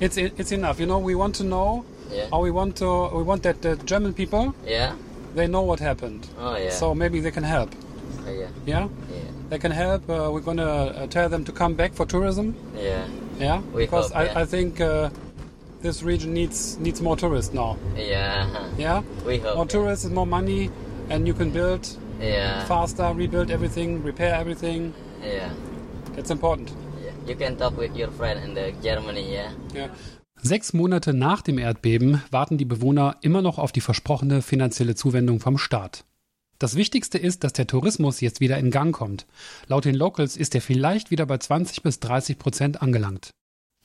It's 0.00 0.16
it's 0.16 0.52
enough. 0.52 0.78
You 0.80 0.86
know, 0.86 0.98
we 0.98 1.14
want 1.14 1.34
to 1.36 1.44
know 1.44 1.84
Yeah. 2.12 2.28
or 2.32 2.40
we 2.42 2.50
want 2.50 2.76
to 2.76 3.08
we 3.16 3.22
want 3.22 3.42
that 3.42 3.62
the 3.62 3.76
German 3.84 4.12
people 4.14 4.54
Yeah? 4.66 4.92
they 5.34 5.46
know 5.46 5.62
what 5.62 5.80
happened. 5.80 6.26
Oh, 6.38 6.56
yeah. 6.56 6.70
So 6.70 6.94
maybe 6.94 7.20
they 7.20 7.30
can 7.30 7.44
help. 7.44 7.70
Oh, 8.26 8.32
yeah. 8.32 8.48
Yeah? 8.66 8.88
Yeah. 9.10 9.20
They 9.50 9.58
can 9.58 9.70
help. 9.72 10.08
Uh, 10.08 10.30
we're 10.32 10.40
going 10.44 10.56
to 10.56 10.64
uh, 11.02 11.06
tell 11.08 11.28
them 11.28 11.44
to 11.44 11.52
come 11.52 11.74
back 11.74 11.92
for 11.94 12.06
tourism. 12.06 12.54
Yeah. 12.76 13.04
Yeah? 13.38 13.60
We 13.74 13.82
because 13.84 14.08
hope, 14.12 14.16
I, 14.16 14.24
yeah. 14.24 14.40
I 14.42 14.44
think 14.46 14.80
uh, 14.80 15.10
this 15.82 16.02
region 16.02 16.32
needs 16.34 16.78
needs 16.78 17.00
more 17.00 17.16
tourists 17.16 17.52
now. 17.54 17.76
Yeah. 17.96 18.48
Yeah? 18.78 19.02
We 19.26 19.38
hope. 19.38 19.56
More 19.56 19.66
tourists 19.66 20.04
and 20.04 20.14
more 20.14 20.26
money 20.26 20.70
and 21.10 21.26
you 21.26 21.34
can 21.34 21.50
build 21.50 21.86
Yeah. 22.20 22.64
faster, 22.66 23.12
rebuild 23.14 23.50
everything, 23.50 24.02
repair 24.02 24.34
everything. 24.34 24.92
Yeah. 25.22 25.50
That's 26.14 26.30
important. 26.30 26.72
Yeah. 27.26 27.32
You 27.32 27.38
can 27.38 27.58
talk 27.58 27.78
with 27.78 27.96
your 27.96 28.10
friend 28.12 28.44
in 28.44 28.54
the 28.54 28.72
Germany, 28.82 29.32
yeah? 29.32 29.52
Ja. 29.74 29.88
Sechs 30.42 30.72
Monate 30.72 31.14
nach 31.14 31.42
dem 31.42 31.58
Erdbeben 31.58 32.22
warten 32.30 32.58
die 32.58 32.66
Bewohner 32.66 33.16
immer 33.22 33.42
noch 33.42 33.58
auf 33.58 33.72
die 33.72 33.80
versprochene 33.80 34.42
finanzielle 34.42 34.94
Zuwendung 34.94 35.40
vom 35.40 35.58
Staat. 35.58 36.04
Das 36.58 36.76
Wichtigste 36.76 37.18
ist, 37.18 37.44
dass 37.44 37.52
der 37.52 37.66
Tourismus 37.66 38.20
jetzt 38.20 38.40
wieder 38.40 38.58
in 38.58 38.70
Gang 38.70 38.94
kommt. 38.94 39.26
Laut 39.66 39.84
den 39.84 39.94
Locals 39.94 40.36
ist 40.36 40.54
er 40.54 40.60
vielleicht 40.60 41.10
wieder 41.10 41.26
bei 41.26 41.38
20 41.38 41.82
bis 41.82 42.00
30 42.00 42.38
Prozent 42.38 42.82
angelangt. 42.82 43.30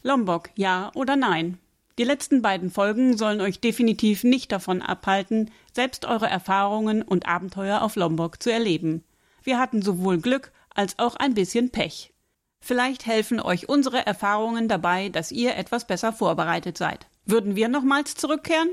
Lombok, 0.03 0.49
ja 0.55 0.91
oder 0.95 1.15
nein? 1.15 1.57
Die 1.97 2.03
letzten 2.03 2.41
beiden 2.41 2.69
Folgen 2.69 3.17
sollen 3.17 3.41
euch 3.41 3.59
definitiv 3.59 4.23
nicht 4.23 4.51
davon 4.51 4.81
abhalten, 4.81 5.51
selbst 5.73 6.05
eure 6.05 6.27
Erfahrungen 6.27 7.01
und 7.01 7.27
Abenteuer 7.27 7.81
auf 7.81 7.95
Lombok 7.95 8.41
zu 8.41 8.51
erleben. 8.51 9.03
Wir 9.43 9.59
hatten 9.59 9.81
sowohl 9.81 10.19
Glück 10.19 10.51
als 10.73 10.97
auch 10.97 11.15
ein 11.17 11.33
bisschen 11.33 11.69
Pech. 11.69 12.13
Vielleicht 12.61 13.07
helfen 13.07 13.39
euch 13.39 13.67
unsere 13.67 14.05
Erfahrungen 14.05 14.67
dabei, 14.67 15.09
dass 15.09 15.31
ihr 15.31 15.55
etwas 15.55 15.87
besser 15.87 16.13
vorbereitet 16.13 16.77
seid. 16.77 17.07
Würden 17.25 17.55
wir 17.55 17.67
nochmals 17.67 18.15
zurückkehren? 18.15 18.69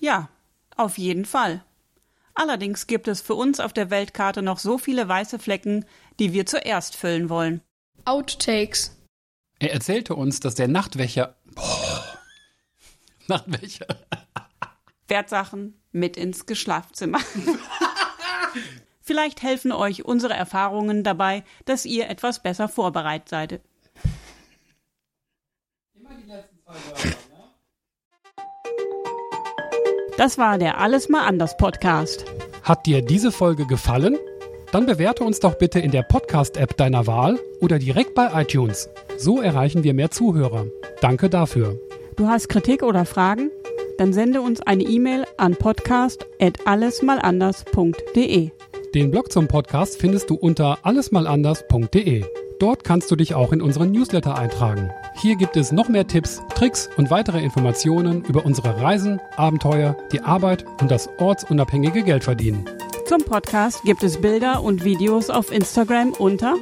Ja, 0.00 0.30
auf 0.76 0.96
jeden 0.96 1.26
Fall. 1.26 1.62
Allerdings 2.34 2.86
gibt 2.86 3.06
es 3.06 3.20
für 3.20 3.34
uns 3.34 3.60
auf 3.60 3.74
der 3.74 3.90
Weltkarte 3.90 4.40
noch 4.40 4.58
so 4.58 4.78
viele 4.78 5.06
weiße 5.06 5.38
Flecken, 5.38 5.84
die 6.18 6.32
wir 6.32 6.46
zuerst 6.46 6.96
füllen 6.96 7.28
wollen. 7.28 7.60
Outtakes. 8.06 8.96
Er 9.58 9.74
erzählte 9.74 10.14
uns, 10.14 10.40
dass 10.40 10.54
der 10.54 10.68
Nachtwächter. 10.68 11.36
Boah. 11.54 12.18
Nachtwächter. 13.26 13.86
Wertsachen 15.06 15.78
mit 15.92 16.16
ins 16.16 16.46
Geschlafzimmer. 16.46 17.20
Vielleicht 19.00 19.42
helfen 19.42 19.72
euch 19.72 20.04
unsere 20.04 20.34
Erfahrungen 20.34 21.02
dabei, 21.02 21.42
dass 21.64 21.86
ihr 21.86 22.08
etwas 22.08 22.42
besser 22.42 22.68
vorbereitet 22.68 23.28
seid. 23.28 23.60
Das 30.16 30.38
war 30.38 30.58
der 30.58 30.78
Alles 30.78 31.08
mal 31.08 31.26
anders 31.26 31.56
Podcast. 31.56 32.24
Hat 32.62 32.86
dir 32.86 33.02
diese 33.02 33.32
Folge 33.32 33.66
gefallen? 33.66 34.16
Dann 34.70 34.86
bewerte 34.86 35.24
uns 35.24 35.40
doch 35.40 35.56
bitte 35.56 35.80
in 35.80 35.90
der 35.90 36.02
Podcast-App 36.02 36.76
deiner 36.76 37.06
Wahl 37.06 37.40
oder 37.60 37.78
direkt 37.78 38.14
bei 38.14 38.30
iTunes. 38.40 38.88
So 39.18 39.40
erreichen 39.40 39.82
wir 39.82 39.94
mehr 39.94 40.10
Zuhörer. 40.10 40.66
Danke 41.00 41.30
dafür. 41.30 41.80
Du 42.16 42.28
hast 42.28 42.48
Kritik 42.48 42.82
oder 42.82 43.06
Fragen? 43.06 43.50
Dann 43.98 44.12
sende 44.12 44.42
uns 44.42 44.60
eine 44.60 44.84
E-Mail 44.84 45.24
an 45.36 45.56
podcast@allesmalanders.de. 45.56 48.50
Den 48.94 49.10
Blog 49.12 49.30
zum 49.30 49.46
Podcast 49.46 50.00
findest 50.00 50.30
du 50.30 50.34
unter 50.34 50.78
allesmalanders.de. 50.82 52.24
Dort 52.58 52.82
kannst 52.82 53.08
du 53.10 53.16
dich 53.16 53.34
auch 53.34 53.52
in 53.52 53.62
unseren 53.62 53.92
Newsletter 53.92 54.36
eintragen. 54.36 54.90
Hier 55.14 55.36
gibt 55.36 55.56
es 55.56 55.70
noch 55.70 55.88
mehr 55.88 56.08
Tipps, 56.08 56.42
Tricks 56.56 56.90
und 56.96 57.08
weitere 57.08 57.40
Informationen 57.40 58.24
über 58.24 58.44
unsere 58.44 58.80
Reisen, 58.80 59.20
Abenteuer, 59.36 59.96
die 60.10 60.22
Arbeit 60.22 60.64
und 60.80 60.90
das 60.90 61.08
ortsunabhängige 61.18 62.02
Geldverdienen. 62.02 62.68
Zum 63.06 63.22
Podcast 63.22 63.84
gibt 63.84 64.02
es 64.02 64.20
Bilder 64.20 64.64
und 64.64 64.82
Videos 64.82 65.30
auf 65.30 65.52
Instagram 65.52 66.12
unter 66.12 66.56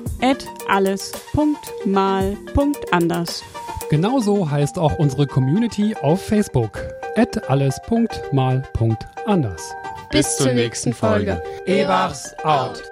alles.mal.anders. 0.68 3.42
Genauso 3.88 4.50
heißt 4.50 4.78
auch 4.78 4.98
unsere 4.98 5.26
Community 5.26 5.94
auf 6.02 6.22
Facebook. 6.22 6.78
alles.mal.anders. 7.48 9.74
Bis 10.10 10.36
zur 10.36 10.52
nächsten 10.52 10.92
Folge. 10.92 11.42
Ebachs 11.66 12.34
out. 12.42 12.82